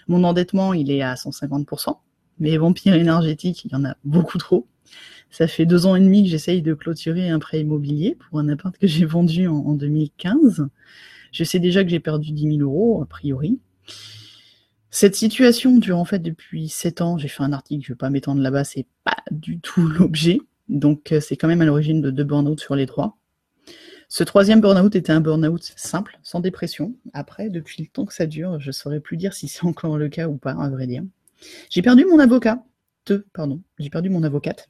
[0.08, 1.98] Mon endettement, il est à 150%.
[2.40, 4.68] Mais vampires énergétiques, il y en a beaucoup trop.
[5.30, 8.48] Ça fait deux ans et demi que j'essaye de clôturer un prêt immobilier pour un
[8.50, 10.68] appart que j'ai vendu en, 2015.
[11.32, 13.60] Je sais déjà que j'ai perdu 10 000 euros, a priori.
[14.90, 17.18] Cette situation dure en fait depuis sept ans.
[17.18, 20.40] J'ai fait un article, je ne vais pas m'étendre là-bas, c'est pas du tout l'objet.
[20.70, 23.18] Donc euh, c'est quand même à l'origine de deux burn-out sur les trois.
[24.10, 26.96] Ce troisième burn-out était un burn-out simple, sans dépression.
[27.14, 29.98] Après, depuis le temps que ça dure, je ne saurais plus dire si c'est encore
[29.98, 31.04] le cas ou pas, à vrai dire.
[31.70, 32.64] J'ai perdu mon avocat,
[33.06, 34.70] deux, pardon, j'ai perdu mon avocate,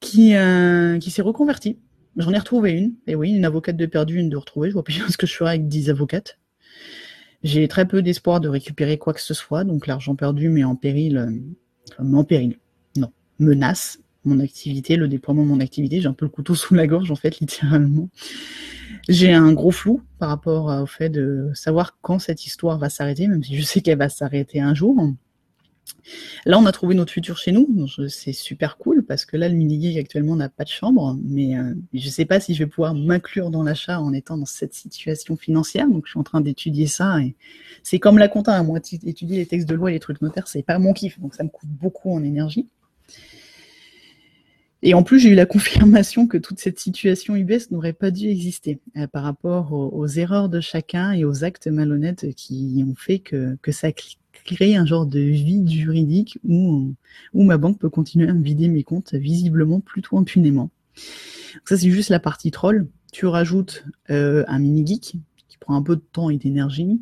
[0.00, 1.78] qui, euh, qui s'est reconvertie.
[2.16, 4.68] J'en ai retrouvé une, et oui, une avocate de perdu, une de retrouvée.
[4.68, 6.38] Je vois bien ce que je ferai avec dix avocates.
[7.42, 10.76] J'ai très peu d'espoir de récupérer quoi que ce soit, donc l'argent perdu met en
[10.76, 12.58] péril, euh, en péril,
[12.96, 16.00] non, menace mon activité, le déploiement de mon activité.
[16.00, 18.08] J'ai un peu le couteau sous la gorge, en fait, littéralement.
[19.08, 23.26] J'ai un gros flou par rapport au fait de savoir quand cette histoire va s'arrêter,
[23.26, 24.96] même si je sais qu'elle va s'arrêter un jour.
[26.46, 27.86] Là, on a trouvé notre futur chez nous.
[28.08, 31.74] C'est super cool parce que là, le mini actuellement n'a pas de chambre, mais euh,
[31.92, 34.74] je ne sais pas si je vais pouvoir m'inclure dans l'achat en étant dans cette
[34.74, 35.88] situation financière.
[35.88, 37.20] Donc, je suis en train d'étudier ça.
[37.20, 37.34] Et
[37.82, 38.56] c'est comme la compta.
[38.56, 38.62] Hein.
[38.62, 41.18] Moi, étudier les textes de loi et les trucs notaires, c'est pas mon kiff.
[41.20, 42.68] Donc, ça me coûte beaucoup en énergie.
[44.82, 48.28] Et en plus, j'ai eu la confirmation que toute cette situation UBS n'aurait pas dû
[48.28, 53.18] exister euh, par rapport aux, erreurs de chacun et aux actes malhonnêtes qui ont fait
[53.18, 53.90] que, que ça
[54.44, 56.94] crée un genre de vide juridique où,
[57.34, 60.70] où ma banque peut continuer à me vider mes comptes visiblement plutôt impunément.
[61.64, 62.86] ça, c'est juste la partie troll.
[63.12, 65.16] Tu rajoutes euh, un mini-geek
[65.48, 67.00] qui prend un peu de temps et d'énergie,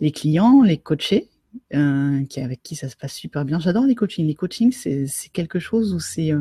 [0.00, 1.28] les clients, les coachés,
[1.74, 3.58] euh, avec qui ça se passe super bien.
[3.58, 4.26] J'adore les coachings.
[4.26, 6.32] Les coachings, c'est quelque chose où c'est...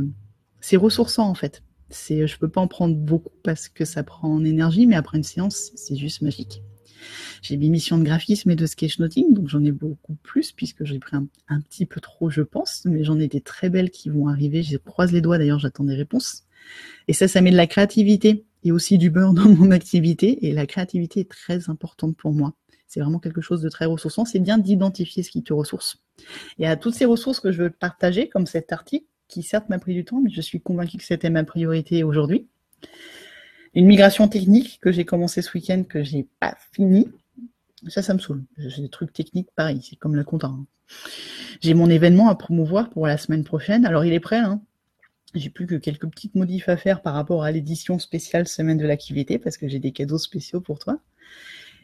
[0.61, 1.63] C'est ressourçant en fait.
[1.89, 5.17] C'est, je peux pas en prendre beaucoup parce que ça prend en énergie, mais après
[5.17, 6.61] une séance, c'est juste magique.
[7.41, 10.99] J'ai des missions de graphisme et de sketchnoting, donc j'en ai beaucoup plus puisque j'ai
[10.99, 14.27] pris un, petit peu trop, je pense, mais j'en ai des très belles qui vont
[14.27, 14.63] arriver.
[14.63, 16.43] Je croise les doigts d'ailleurs, j'attends des réponses.
[17.07, 20.47] Et ça, ça met de la créativité et aussi du beurre dans mon activité.
[20.47, 22.53] Et la créativité est très importante pour moi.
[22.87, 24.25] C'est vraiment quelque chose de très ressourçant.
[24.25, 26.03] C'est bien d'identifier ce qui te ressource.
[26.57, 29.79] Et à toutes ces ressources que je veux partager, comme cet article, qui certes m'a
[29.79, 32.47] pris du temps, mais je suis convaincue que c'était ma priorité aujourd'hui.
[33.75, 37.07] Une migration technique que j'ai commencé ce week-end, que j'ai pas fini.
[37.87, 38.43] Ça, ça me saoule.
[38.57, 40.43] J'ai des trucs techniques pareil, c'est comme le compte.
[40.43, 40.65] Hein.
[41.61, 43.85] J'ai mon événement à promouvoir pour la semaine prochaine.
[43.85, 44.39] Alors, il est prêt.
[44.39, 44.61] Hein.
[45.35, 48.87] J'ai plus que quelques petites modifs à faire par rapport à l'édition spéciale Semaine de
[48.87, 50.99] l'activité, parce que j'ai des cadeaux spéciaux pour toi.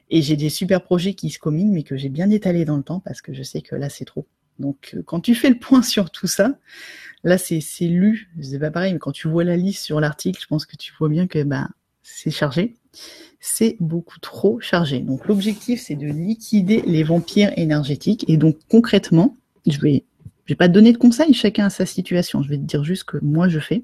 [0.10, 2.84] Et j'ai des super projets qui se combinent, mais que j'ai bien étalé dans le
[2.84, 4.28] temps, parce que je sais que là, c'est trop.
[4.60, 6.58] Donc, euh, quand tu fais le point sur tout ça,
[7.24, 8.30] là, c'est lu.
[8.42, 10.94] C'est pas pareil, mais quand tu vois la liste sur l'article, je pense que tu
[10.98, 11.70] vois bien que bah,
[12.04, 12.76] c'est chargé.
[13.40, 15.00] C'est beaucoup trop chargé.
[15.00, 18.26] Donc, l'objectif, c'est de liquider les vampires énergétiques.
[18.28, 19.36] Et donc, concrètement,
[19.68, 20.04] je vais,
[20.46, 22.42] je vais pas te donner de conseils, chacun a sa situation.
[22.42, 23.84] Je vais te dire juste que moi, je fais.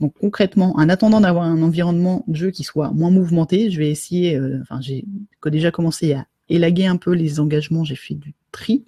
[0.00, 3.90] Donc concrètement, en attendant d'avoir un environnement de jeu qui soit moins mouvementé, je vais
[3.90, 5.04] essayer, euh, enfin j'ai
[5.46, 8.84] déjà commencé a élagué un peu les engagements, j'ai fait du tri.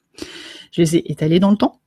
[0.72, 1.80] Je les ai étalés dans le temps.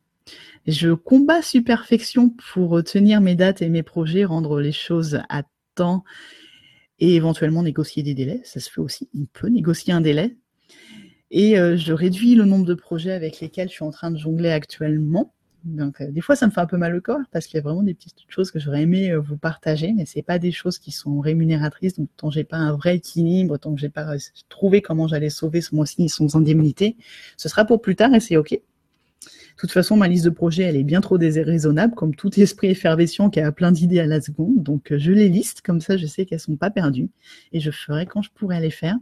[0.68, 5.44] Je combats perfection pour tenir mes dates et mes projets, rendre les choses à
[5.76, 6.04] temps
[7.00, 8.42] et éventuellement négocier des délais.
[8.44, 9.10] Ça se fait aussi.
[9.18, 10.36] On peut négocier un délai.
[11.32, 14.18] Et euh, je réduis le nombre de projets avec lesquels je suis en train de
[14.18, 15.34] jongler actuellement.
[15.64, 17.60] Donc, euh, des fois, ça me fait un peu mal au corps parce qu'il y
[17.60, 20.52] a vraiment des petites choses que j'aurais aimé euh, vous partager, mais c'est pas des
[20.52, 22.00] choses qui sont rémunératrices.
[22.00, 24.16] Donc, tant que j'ai pas un vrai équilibre, tant que j'ai pas
[24.48, 26.96] trouvé comment j'allais sauver ce mois-ci sans indemnité,
[27.38, 28.60] ce sera pour plus tard et c'est ok.
[29.60, 33.30] Toute façon, ma liste de projets, elle est bien trop déraisonnable, comme tout esprit effervescent
[33.30, 34.64] qui a plein d'idées à la seconde.
[34.64, 37.10] Donc, euh, je les liste, comme ça, je sais qu'elles sont pas perdues
[37.52, 38.96] et je ferai quand je pourrai les faire.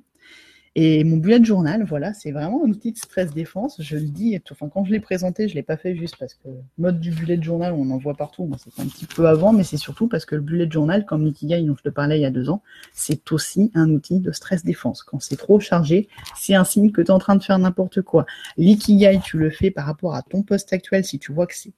[0.80, 3.78] Et mon bullet journal, voilà, c'est vraiment un outil de stress défense.
[3.80, 6.50] Je le dis, enfin, quand je l'ai présenté, je l'ai pas fait juste parce que
[6.78, 8.46] mode du bullet journal, on en voit partout.
[8.46, 11.26] Moi, c'est un petit peu avant, mais c'est surtout parce que le bullet journal, comme
[11.26, 12.62] Ikigai dont je te parlais il y a deux ans,
[12.94, 15.02] c'est aussi un outil de stress défense.
[15.02, 18.04] Quand c'est trop chargé, c'est un signe que tu es en train de faire n'importe
[18.04, 18.28] quoi.
[18.58, 21.74] L'ikigai, tu le fais par rapport à ton poste actuel si tu vois que c'est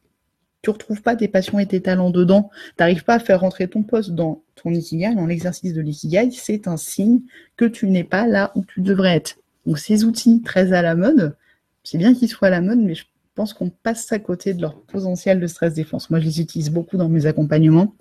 [0.62, 3.68] tu retrouves pas tes passions et tes talents dedans, tu n'arrives pas à faire rentrer
[3.68, 7.22] ton poste dans ton ikigai, dans l'exercice de l'ikigai, c'est un signe
[7.55, 9.38] que tu n'es pas là où tu devrais être.
[9.66, 11.36] Donc ces outils très à la mode,
[11.84, 13.05] c'est bien qu'ils soient à la mode, mais je
[13.36, 16.10] pense qu'on passe à côté de leur potentiel de stress défense.
[16.10, 17.95] Moi, je les utilise beaucoup dans mes accompagnements.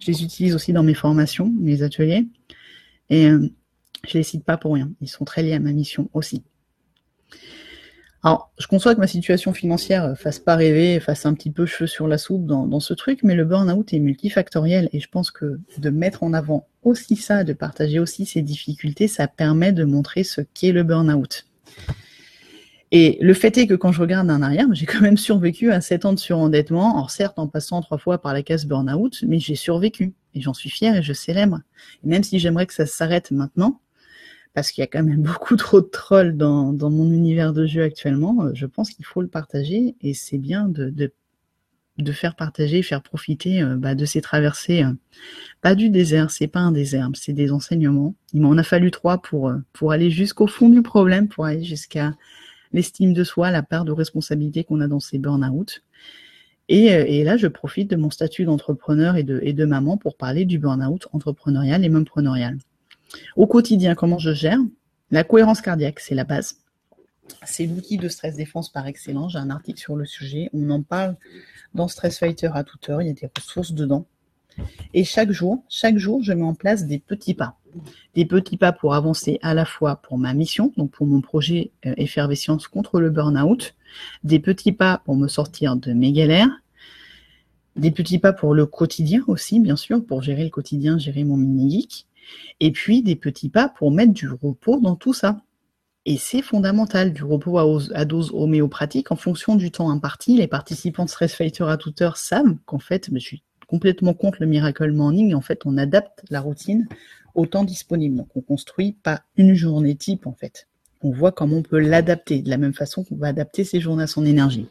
[0.00, 2.26] Je les utilise aussi dans mes formations, mes ateliers.
[3.08, 3.48] Et euh,
[4.06, 4.92] je les cite pas pour rien.
[5.00, 6.42] Ils sont très liés à ma mission aussi.
[8.24, 11.66] Alors, je conçois que ma situation financière euh, fasse pas rêver, fasse un petit peu
[11.66, 15.32] cheveux sur la soupe dans, ce truc, mais le burn-out est multifactoriel et je pense
[15.32, 19.84] que de mettre en avant aussi ça, de partager aussi ces difficultés, ça permet de
[19.84, 21.46] montrer ce qu'est le burn-out.
[22.92, 25.80] Et le fait est que quand je regarde en arrière, j'ai quand même survécu à
[25.80, 29.40] 7 ans de surendettement, alors certes en passant trois fois par la case burn-out, mais
[29.40, 30.12] j'ai survécu.
[30.34, 31.60] Et j'en suis fière et je célèbre.
[32.04, 33.80] Et même si j'aimerais que ça s'arrête maintenant,
[34.54, 37.82] parce qu'il y a quand même beaucoup trop de trolls dans, mon univers de jeu
[37.82, 41.12] actuellement, euh, je pense qu'il faut le partager et c'est bien de,
[42.12, 44.84] faire partager, faire profiter euh, bah, de ces traversées.
[44.84, 44.92] Euh,
[45.60, 48.14] pas du désert, c'est pas un désert, c'est des enseignements.
[48.32, 52.12] Il m'en a fallu trois pour, pour aller jusqu'au fond du problème, pour aller jusqu'à
[52.72, 55.82] l'estime de soi, la part de responsabilité qu'on a dans ces burn-out.
[56.68, 60.16] Et, et, là, je profite de mon statut d'entrepreneur et de, et de maman pour
[60.16, 62.56] parler du burn-out entrepreneurial et mempreneurial.
[63.36, 64.58] Au quotidien, comment je gère
[65.10, 66.58] La cohérence cardiaque, c'est la base.
[67.44, 69.32] C'est l'outil de stress défense par excellence.
[69.32, 70.50] J'ai un article sur le sujet.
[70.52, 71.16] On en parle
[71.74, 73.02] dans Stress Fighter à toute heure.
[73.02, 74.06] Il y a des ressources dedans.
[74.92, 77.56] Et chaque jour, chaque jour, je mets en place des petits pas.
[78.14, 81.70] Des petits pas pour avancer à la fois pour ma mission, donc pour mon projet
[81.86, 83.74] euh, effervescence contre le burn-out,
[84.24, 86.50] des petits pas pour me sortir de mes galères,
[87.76, 91.38] des petits pas pour le quotidien aussi, bien sûr, pour gérer le quotidien, gérer mon
[91.38, 92.06] mini-geek,
[92.60, 95.40] et puis des petits pas pour mettre du repos dans tout ça.
[96.04, 100.36] Et c'est fondamental, du repos à, dose homéopathique en fonction du temps imparti.
[100.36, 104.38] Les participants de Stress Fighter à toute heure savent qu'en fait, je suis complètement contre
[104.40, 105.32] le Miracle Morning.
[105.34, 106.88] En fait, on adapte la routine
[107.34, 108.16] au temps disponible.
[108.16, 110.66] Donc, on construit pas une journée type, en fait.
[111.02, 114.04] On voit comment on peut l'adapter de la même façon qu'on va adapter ses journées
[114.04, 114.66] à son énergie.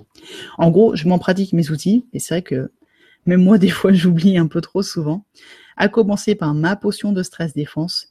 [0.58, 2.72] En gros, je m'en pratique mes outils et c'est vrai que
[3.26, 5.26] même moi, des fois, j'oublie un peu trop souvent.
[5.78, 8.10] À commencer par ma potion de stress défense.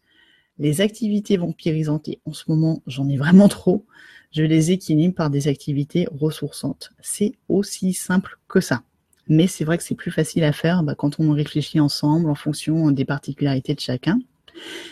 [0.58, 3.86] Les activités vampirisantes, et en ce moment, j'en ai vraiment trop.
[4.32, 6.92] Je les équilibre par des activités ressourçantes.
[7.00, 8.82] C'est aussi simple que ça.
[9.28, 12.34] Mais c'est vrai que c'est plus facile à faire bah, quand on réfléchit ensemble en
[12.34, 14.18] fonction des particularités de chacun.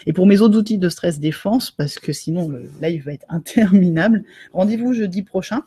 [0.06, 3.26] Et pour mes autres outils de stress défense, parce que sinon le live va être
[3.28, 5.62] interminable, rendez-vous jeudi prochain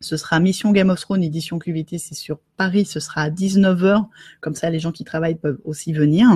[0.00, 4.06] ce sera Mission Game of Thrones édition QVT, c'est sur Paris, ce sera à 19h,
[4.40, 6.28] comme ça les gens qui travaillent peuvent aussi venir.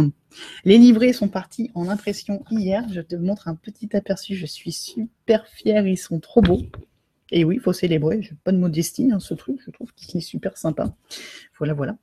[0.64, 4.72] Les livrets sont partis en impression hier, je te montre un petit aperçu, je suis
[4.72, 6.62] super fière, ils sont trop beaux.
[7.30, 10.16] Et oui, il faut célébrer, j'ai pas de modestie, hein, ce truc, je trouve qu'il
[10.16, 10.94] est super sympa.
[11.58, 11.96] Voilà, voilà.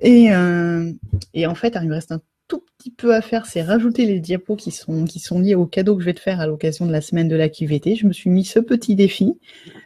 [0.00, 0.92] Et, euh,
[1.34, 4.20] et en fait, il me reste un tout petit peu à faire, c'est rajouter les
[4.20, 6.86] diapos qui sont, qui sont liés au cadeau que je vais te faire à l'occasion
[6.86, 7.94] de la semaine de la QVT.
[7.94, 9.38] Je me suis mis ce petit défi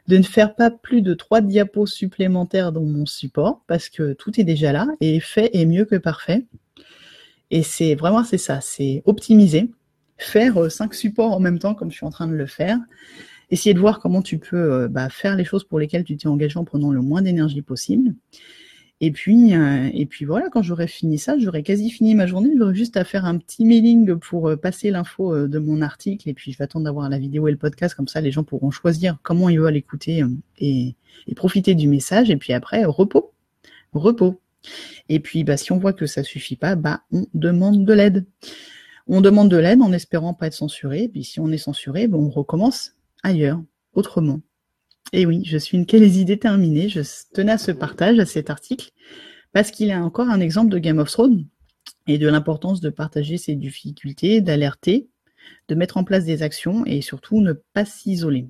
[0.06, 4.40] de ne faire pas plus de trois diapos supplémentaires dans mon support parce que tout
[4.40, 6.46] est déjà là et fait est mieux que parfait.
[7.50, 9.70] Et c'est vraiment, c'est ça, c'est optimiser,
[10.16, 12.78] faire euh, cinq supports en même temps comme je suis en train de le faire.
[13.50, 16.28] Essayer de voir comment tu peux euh, bah, faire les choses pour lesquelles tu t'es
[16.28, 18.14] engagé en prenant le moins d'énergie possible.
[19.04, 22.50] Et puis, euh, et puis voilà, quand j'aurai fini ça, j'aurai quasi fini ma journée.
[22.56, 26.28] J'aurai juste à faire un petit mailing pour euh, passer l'info euh, de mon article.
[26.28, 27.96] Et puis, je vais attendre d'avoir la vidéo et le podcast.
[27.96, 30.22] Comme ça, les gens pourront choisir comment ils veulent écouter
[30.58, 30.94] et,
[31.26, 32.30] et profiter du message.
[32.30, 33.32] Et puis après, repos.
[33.92, 34.40] Repos.
[35.08, 38.24] Et puis, bah, si on voit que ça suffit pas, bah, on demande de l'aide.
[39.08, 41.08] On demande de l'aide en espérant pas être censuré.
[41.08, 42.94] Puis si on est censuré, ben, on recommence
[43.24, 43.60] ailleurs,
[43.94, 44.42] autrement.
[45.12, 46.88] Et oui, je suis une Calaisie déterminée.
[46.88, 47.00] Je
[47.34, 48.90] tenais à ce partage, à cet article,
[49.52, 51.46] parce qu'il est encore un exemple de Game of Thrones
[52.06, 55.08] et de l'importance de partager ses difficultés, d'alerter,
[55.68, 58.48] de mettre en place des actions et surtout ne pas s'isoler.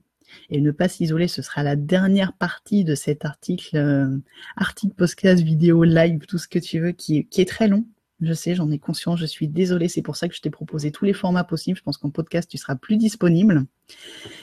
[0.49, 4.19] Et ne pas s'isoler, ce sera la dernière partie de cet article, euh,
[4.57, 7.87] article, podcast, vidéo, live, tout ce que tu veux, qui est, très long.
[8.21, 10.91] Je sais, j'en ai conscience, je suis désolée, c'est pour ça que je t'ai proposé
[10.93, 11.77] tous les formats possibles.
[11.77, 13.67] Je pense qu'en podcast, tu seras plus disponible,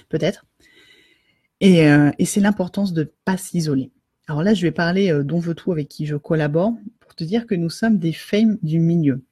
[0.10, 0.45] peut-être.
[1.62, 3.91] Et, euh, c'est l'importance de ne pas s'isoler.
[4.28, 7.24] Alors là, je vais parler euh, d'On veut tout avec qui je collabore pour te
[7.24, 9.24] dire que nous sommes des femmes du milieu.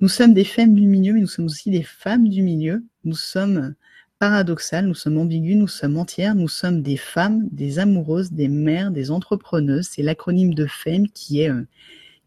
[0.00, 2.84] Nous sommes des femmes du milieu, mais nous sommes aussi des femmes du milieu.
[3.04, 3.74] Nous sommes
[4.18, 8.90] paradoxales, nous sommes ambiguës, nous sommes entières, nous sommes des femmes, des amoureuses, des mères,
[8.90, 9.88] des entrepreneuses.
[9.90, 11.66] C'est l'acronyme de FEM qui est, euh,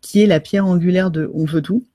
[0.01, 1.85] qui est la pierre angulaire de On veut tout.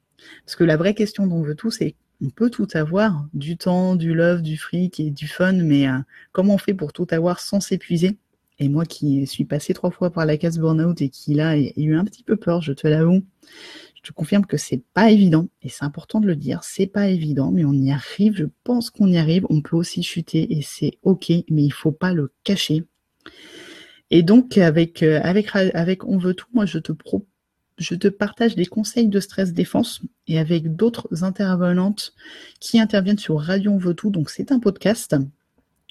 [0.44, 3.96] Parce que la vraie question d'On veut tout, c'est on peut tout avoir, du temps,
[3.96, 5.98] du love, du fric et du fun, mais euh,
[6.32, 8.18] comment on fait pour tout avoir sans s'épuiser?
[8.58, 11.72] Et moi qui suis passé trois fois par la case burnout et qui là ai
[11.76, 13.24] eu un petit peu peur, je te l'avoue,
[13.94, 17.08] je te confirme que c'est pas évident, et c'est important de le dire, c'est pas
[17.08, 20.62] évident, mais on y arrive, je pense qu'on y arrive, on peut aussi chuter, et
[20.62, 22.84] c'est ok, mais il faut pas le cacher.
[24.10, 26.92] Et donc, avec, euh, avec, avec On veut tout, moi, je te
[27.80, 32.12] je te partage des conseils de stress défense et avec d'autres intervenantes
[32.60, 34.10] qui interviennent sur Radio On veut tout.
[34.10, 35.16] Donc, c'est un podcast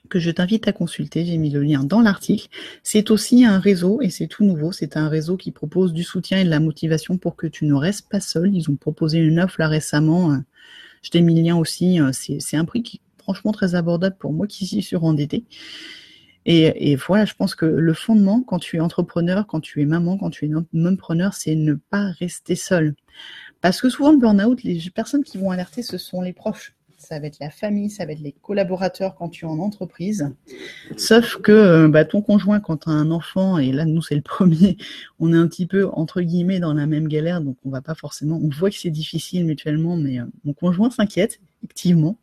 [0.07, 1.25] que je t'invite à consulter.
[1.25, 2.47] J'ai mis le lien dans l'article.
[2.83, 4.71] C'est aussi un réseau et c'est tout nouveau.
[4.71, 7.73] C'est un réseau qui propose du soutien et de la motivation pour que tu ne
[7.73, 8.55] restes pas seul.
[8.55, 10.39] Ils ont proposé une offre là récemment.
[11.01, 11.99] Je t'ai mis le lien aussi.
[12.13, 15.43] C'est un prix qui est franchement très abordable pour moi qui suis surendetté.
[16.51, 20.17] Et, voilà, je pense que le fondement, quand tu es entrepreneur, quand tu es maman,
[20.17, 22.95] quand tu es preneur, c'est ne pas rester seul.
[23.61, 27.19] Parce que souvent, le burn-out, les personnes qui vont alerter, ce sont les proches ça
[27.19, 30.29] va être la famille, ça va être les collaborateurs quand tu es en entreprise.
[30.97, 34.15] Sauf que euh, bah, ton conjoint, quand tu as un enfant, et là, nous, c'est
[34.15, 34.77] le premier,
[35.19, 37.95] on est un petit peu, entre guillemets, dans la même galère, donc on va pas
[37.95, 42.17] forcément, on voit que c'est difficile mutuellement, mais euh, mon conjoint s'inquiète, effectivement.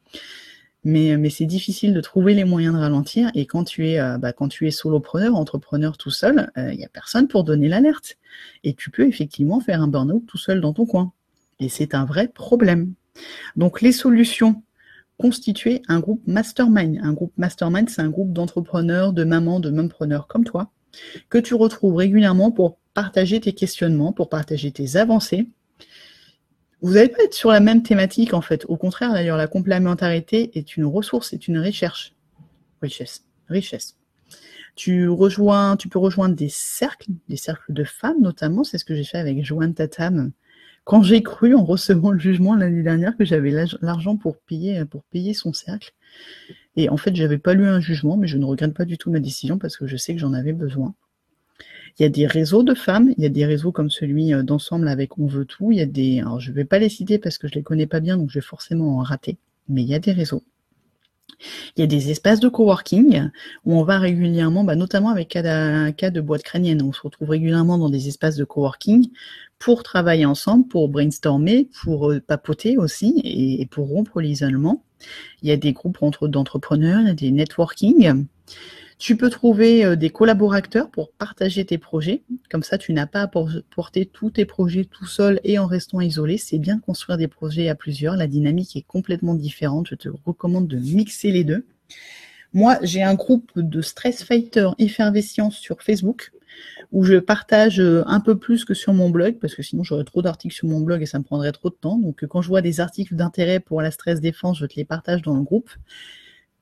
[0.84, 3.30] Mais, mais c'est difficile de trouver les moyens de ralentir.
[3.34, 6.84] Et quand tu es, euh, bah, quand tu es solopreneur, entrepreneur tout seul, il n'y
[6.84, 8.16] a personne pour donner l'alerte.
[8.62, 11.12] Et tu peux effectivement faire un burn-out tout seul dans ton coin.
[11.58, 12.92] Et c'est un vrai problème.
[13.56, 14.62] Donc les solutions
[15.18, 16.98] constituer un groupe mastermind.
[17.02, 20.70] Un groupe mastermind, c'est un groupe d'entrepreneurs, de mamans, de mompreneurs comme toi,
[21.30, 25.48] que tu retrouves régulièrement pour partager tes questionnements, pour partager tes avancées.
[26.82, 28.64] Vous n'allez pas être sur la même thématique en fait.
[28.68, 32.14] Au contraire, d'ailleurs, la complémentarité est une ressource, c'est une recherche.
[32.82, 33.24] Richesse.
[33.48, 33.96] Richesse.
[34.74, 38.62] Tu rejoins, tu peux rejoindre des cercles, des cercles de femmes notamment.
[38.62, 40.32] C'est ce que j'ai fait avec Joanne Tatam
[40.86, 43.50] quand j'ai cru en recevant le jugement l'année dernière que j'avais
[43.80, 45.92] l'argent pour payer, pour payer son cercle.
[46.76, 49.10] Et en fait, j'avais pas lu un jugement, mais je ne regrette pas du tout
[49.10, 50.94] ma décision parce que je sais que j'en avais besoin.
[51.98, 54.42] Il y a des réseaux de femmes, il y a des réseaux comme celui euh,
[54.42, 55.72] d'ensemble avec On veut tout.
[55.72, 57.86] Il y a des, alors je vais pas les citer parce que je les connais
[57.86, 59.38] pas bien, donc je vais forcément en rater.
[59.68, 60.42] Mais il y a des réseaux.
[61.76, 63.30] Il y a des espaces de coworking
[63.64, 67.30] où on va régulièrement, bah, notamment avec un cas de boîte crânienne, on se retrouve
[67.30, 69.10] régulièrement dans des espaces de coworking
[69.58, 74.82] pour travailler ensemble, pour brainstormer, pour euh, papoter aussi et, pour rompre l'isolement.
[75.42, 78.26] Il y a des groupes entre d'entrepreneurs, il y a des networking.
[78.98, 82.22] Tu peux trouver euh, des collaborateurs pour partager tes projets.
[82.50, 86.00] Comme ça, tu n'as pas à porter tous tes projets tout seul et en restant
[86.00, 86.38] isolé.
[86.38, 88.16] C'est bien de construire des projets à plusieurs.
[88.16, 89.88] La dynamique est complètement différente.
[89.90, 91.66] Je te recommande de mixer les deux.
[92.54, 96.32] Moi, j'ai un groupe de stress fighter effervescence sur Facebook
[96.92, 100.04] où je partage euh, un peu plus que sur mon blog, parce que sinon j'aurais
[100.04, 101.98] trop d'articles sur mon blog et ça me prendrait trop de temps.
[101.98, 104.84] Donc euh, quand je vois des articles d'intérêt pour la stress défense, je te les
[104.84, 105.70] partage dans le groupe.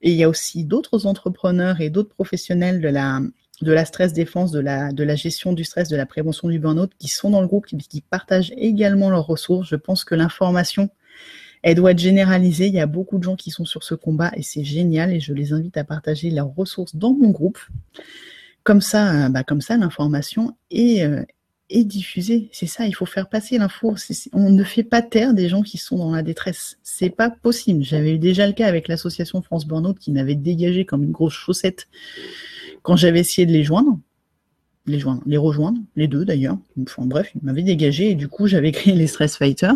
[0.04, 3.20] Et il y a aussi d'autres entrepreneurs et d'autres professionnels de la,
[3.62, 6.58] de la stress défense, de la, de la gestion du stress, de la prévention du
[6.58, 9.66] burn-out qui sont dans le groupe, qui, partagent également leurs ressources.
[9.66, 10.90] Je pense que l'information,
[11.62, 12.66] elle doit être généralisée.
[12.66, 15.20] Il y a beaucoup de gens qui sont sur ce combat et c'est génial et
[15.20, 17.58] je les invite à partager leurs ressources dans mon groupe.
[18.62, 21.02] Comme ça, euh, bah, comme ça, l'information est,
[21.70, 22.48] est diffusée.
[22.52, 23.94] C'est ça, il faut faire passer l'info.
[24.32, 26.78] On ne fait pas taire des gens qui sont dans la détresse.
[26.82, 27.82] C'est pas possible.
[27.82, 31.34] J'avais eu déjà le cas avec l'association France Burnout qui m'avait dégagé comme une grosse
[31.34, 31.88] chaussette
[32.82, 33.98] quand j'avais essayé de les joindre.
[34.86, 36.58] Les joindre, les rejoindre, les deux d'ailleurs.
[36.82, 39.74] Enfin, bref, ils m'avaient dégagé et du coup j'avais créé les Stress Fighters.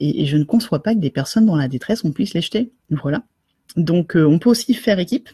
[0.00, 2.72] Et, je ne conçois pas que des personnes dans la détresse, on puisse les jeter.
[2.90, 3.22] Voilà.
[3.76, 5.28] Donc euh, on peut aussi faire équipe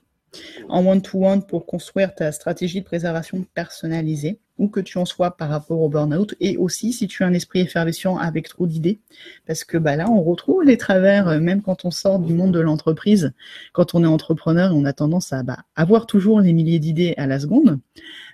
[0.68, 4.38] en one-to-one pour construire ta stratégie de préservation personnalisée.
[4.58, 7.32] Où que tu en sois par rapport au burn-out et aussi si tu as un
[7.32, 9.00] esprit effervescent avec trop d'idées.
[9.46, 12.52] Parce que bah là on retrouve les travers euh, même quand on sort du monde
[12.52, 13.32] de l'entreprise.
[13.72, 17.26] Quand on est entrepreneur on a tendance à bah, avoir toujours les milliers d'idées à
[17.26, 17.80] la seconde.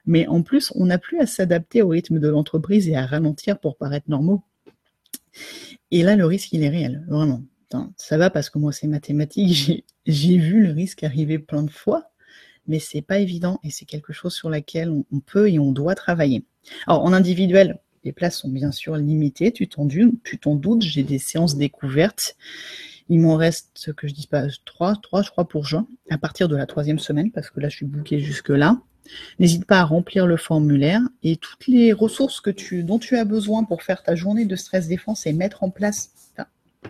[0.06, 3.58] Mais en plus on n'a plus à s'adapter au rythme de l'entreprise et à ralentir
[3.58, 4.42] pour paraître normaux.
[5.90, 7.42] Et là le risque il est réel vraiment.
[7.96, 9.84] Ça va parce que moi c'est mathématique.
[10.06, 12.10] J'ai vu le risque arriver plein de fois
[12.70, 15.96] mais c'est pas évident et c'est quelque chose sur laquelle on, peut et on doit
[15.96, 16.44] travailler.
[16.86, 19.86] Alors en individuel, les places sont bien sûr limitées, tu t'en,
[20.54, 22.36] doutes, j'ai des séances découvertes.
[23.08, 26.16] Il m'en reste, ce que je dis pas, trois, trois, je crois, pour juin, à
[26.16, 28.80] partir de la troisième semaine, parce que là, je suis bouquée jusque-là.
[29.40, 32.40] N'hésite pas à remplir le formulaire et toutes les ressources
[32.84, 36.12] dont tu as besoin pour faire ta journée de stress défense et mettre en place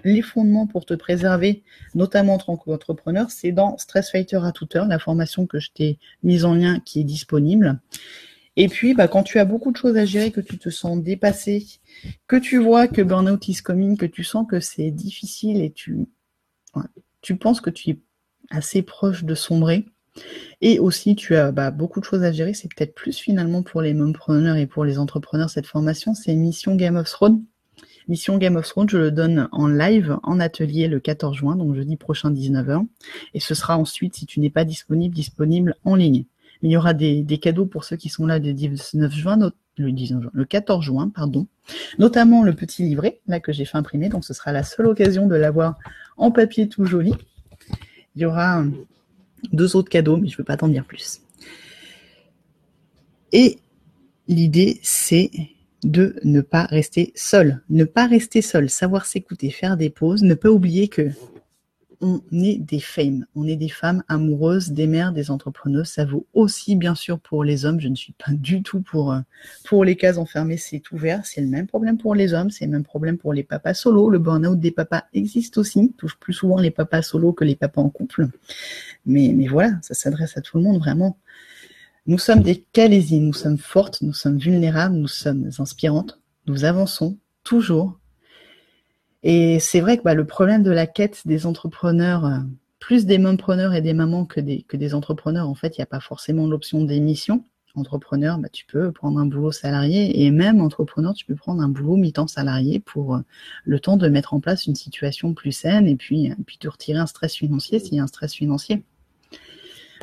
[0.05, 1.63] les fondements pour te préserver,
[1.95, 5.71] notamment en tant qu'entrepreneur, c'est dans Stress Fighter à toute heure, la formation que je
[5.73, 7.81] t'ai mise en lien qui est disponible.
[8.57, 11.01] Et puis, bah, quand tu as beaucoup de choses à gérer, que tu te sens
[11.03, 11.67] dépassé,
[12.27, 16.07] que tu vois que burnout is coming, que tu sens que c'est difficile et tu,
[17.23, 17.99] tu penses que tu es
[18.51, 19.87] assez proche de sombrer,
[20.61, 23.81] et aussi tu as bah, beaucoup de choses à gérer, c'est peut-être plus finalement pour
[23.81, 27.45] les mompreneurs et pour les entrepreneurs cette formation, c'est Mission Game of Thrones.
[28.11, 31.77] Mission Game of Thrones, je le donne en live, en atelier le 14 juin, donc
[31.77, 32.85] jeudi prochain 19h.
[33.35, 36.25] Et ce sera ensuite, si tu n'es pas disponible, disponible en ligne.
[36.63, 39.39] Il y aura des, cadeaux pour ceux qui sont là le 19 juin,
[39.79, 41.47] le, 19 juin, le 14 juin, pardon.
[42.01, 44.09] Notamment le petit livret, là, que j'ai fait imprimer.
[44.09, 45.79] Donc ce sera la seule occasion de l'avoir
[46.17, 47.15] en papier tout joli.
[48.17, 48.65] Il y aura
[49.53, 51.21] deux autres cadeaux, mais je ne veux pas t'en dire plus.
[53.31, 53.61] Et
[54.27, 55.31] l'idée, c'est
[55.83, 57.63] de ne pas rester seul.
[57.71, 61.11] Ne pas rester seul, savoir s'écouter, faire des pauses, ne pas oublier que
[62.03, 65.89] on est des femmes, on est des femmes amoureuses, des mères, des entrepreneuses.
[65.89, 67.79] Ça vaut aussi bien sûr pour les hommes.
[67.81, 69.21] Je ne suis pas du tout pour euh,
[69.85, 71.27] les cases enfermées, c'est ouvert.
[71.27, 74.09] C'est le même problème pour les hommes, c'est le même problème pour les papas solos.
[74.09, 77.83] Le burn-out des papas existe aussi, touche plus souvent les papas solos que les papas
[77.83, 78.29] en couple.
[79.05, 81.19] Mais mais voilà, ça s'adresse à tout le monde vraiment.
[82.07, 87.19] Nous sommes des Calaisie, nous sommes fortes, nous sommes vulnérables, nous sommes inspirantes, nous avançons
[87.45, 87.99] toujours.
[89.23, 92.39] Et c'est vrai que bah, le problème de la quête des entrepreneurs, euh,
[92.79, 95.85] plus des mompreneurs et des mamans que des, que des entrepreneurs, en fait, il n'y
[95.85, 97.45] a pas forcément l'option d'émission.
[97.77, 101.69] Entrepreneur, bah, tu peux prendre un boulot salarié et même entrepreneur, tu peux prendre un
[101.69, 103.21] boulot mi-temps salarié pour euh,
[103.65, 106.99] le temps de mettre en place une situation plus saine et puis, puis de retirer
[106.99, 108.83] un stress financier s'il y a un stress financier.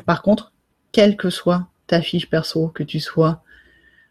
[0.06, 0.52] Par contre,
[0.92, 3.42] quel que soit ta fiche perso, que tu sois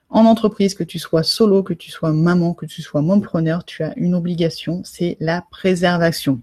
[0.09, 3.83] en entreprise, que tu sois solo, que tu sois maman, que tu sois mompreneur, tu
[3.83, 6.41] as une obligation, c'est la préservation.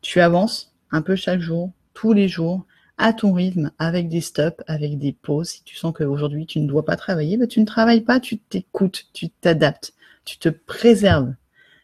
[0.00, 2.66] Tu avances un peu chaque jour, tous les jours,
[2.98, 5.48] à ton rythme, avec des stops, avec des pauses.
[5.48, 8.38] Si tu sens qu'aujourd'hui tu ne dois pas travailler, ben tu ne travailles pas, tu
[8.38, 9.92] t'écoutes, tu t'adaptes,
[10.24, 11.34] tu te préserves.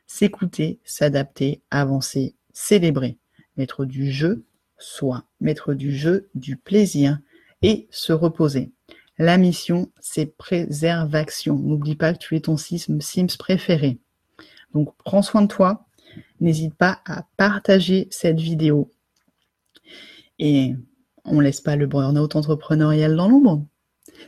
[0.07, 3.19] S'écouter, s'adapter, avancer, célébrer.
[3.57, 4.45] Mettre du jeu,
[4.79, 7.19] soit mettre du jeu, du plaisir
[7.63, 8.73] et se reposer.
[9.19, 11.57] La mission, c'est préservation.
[11.57, 13.99] N'oublie pas que tu es ton Sims préféré.
[14.75, 15.87] Donc prends soin de toi.
[16.41, 18.91] N'hésite pas à partager cette vidéo.
[20.39, 20.75] Et
[21.25, 23.65] on laisse pas le burn-out entrepreneurial dans l'ombre.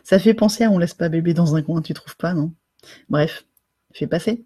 [0.05, 2.53] Ça fait penser à on laisse pas bébé dans un coin, tu trouves pas, non?
[3.09, 3.47] Bref,
[3.93, 4.45] fais passer.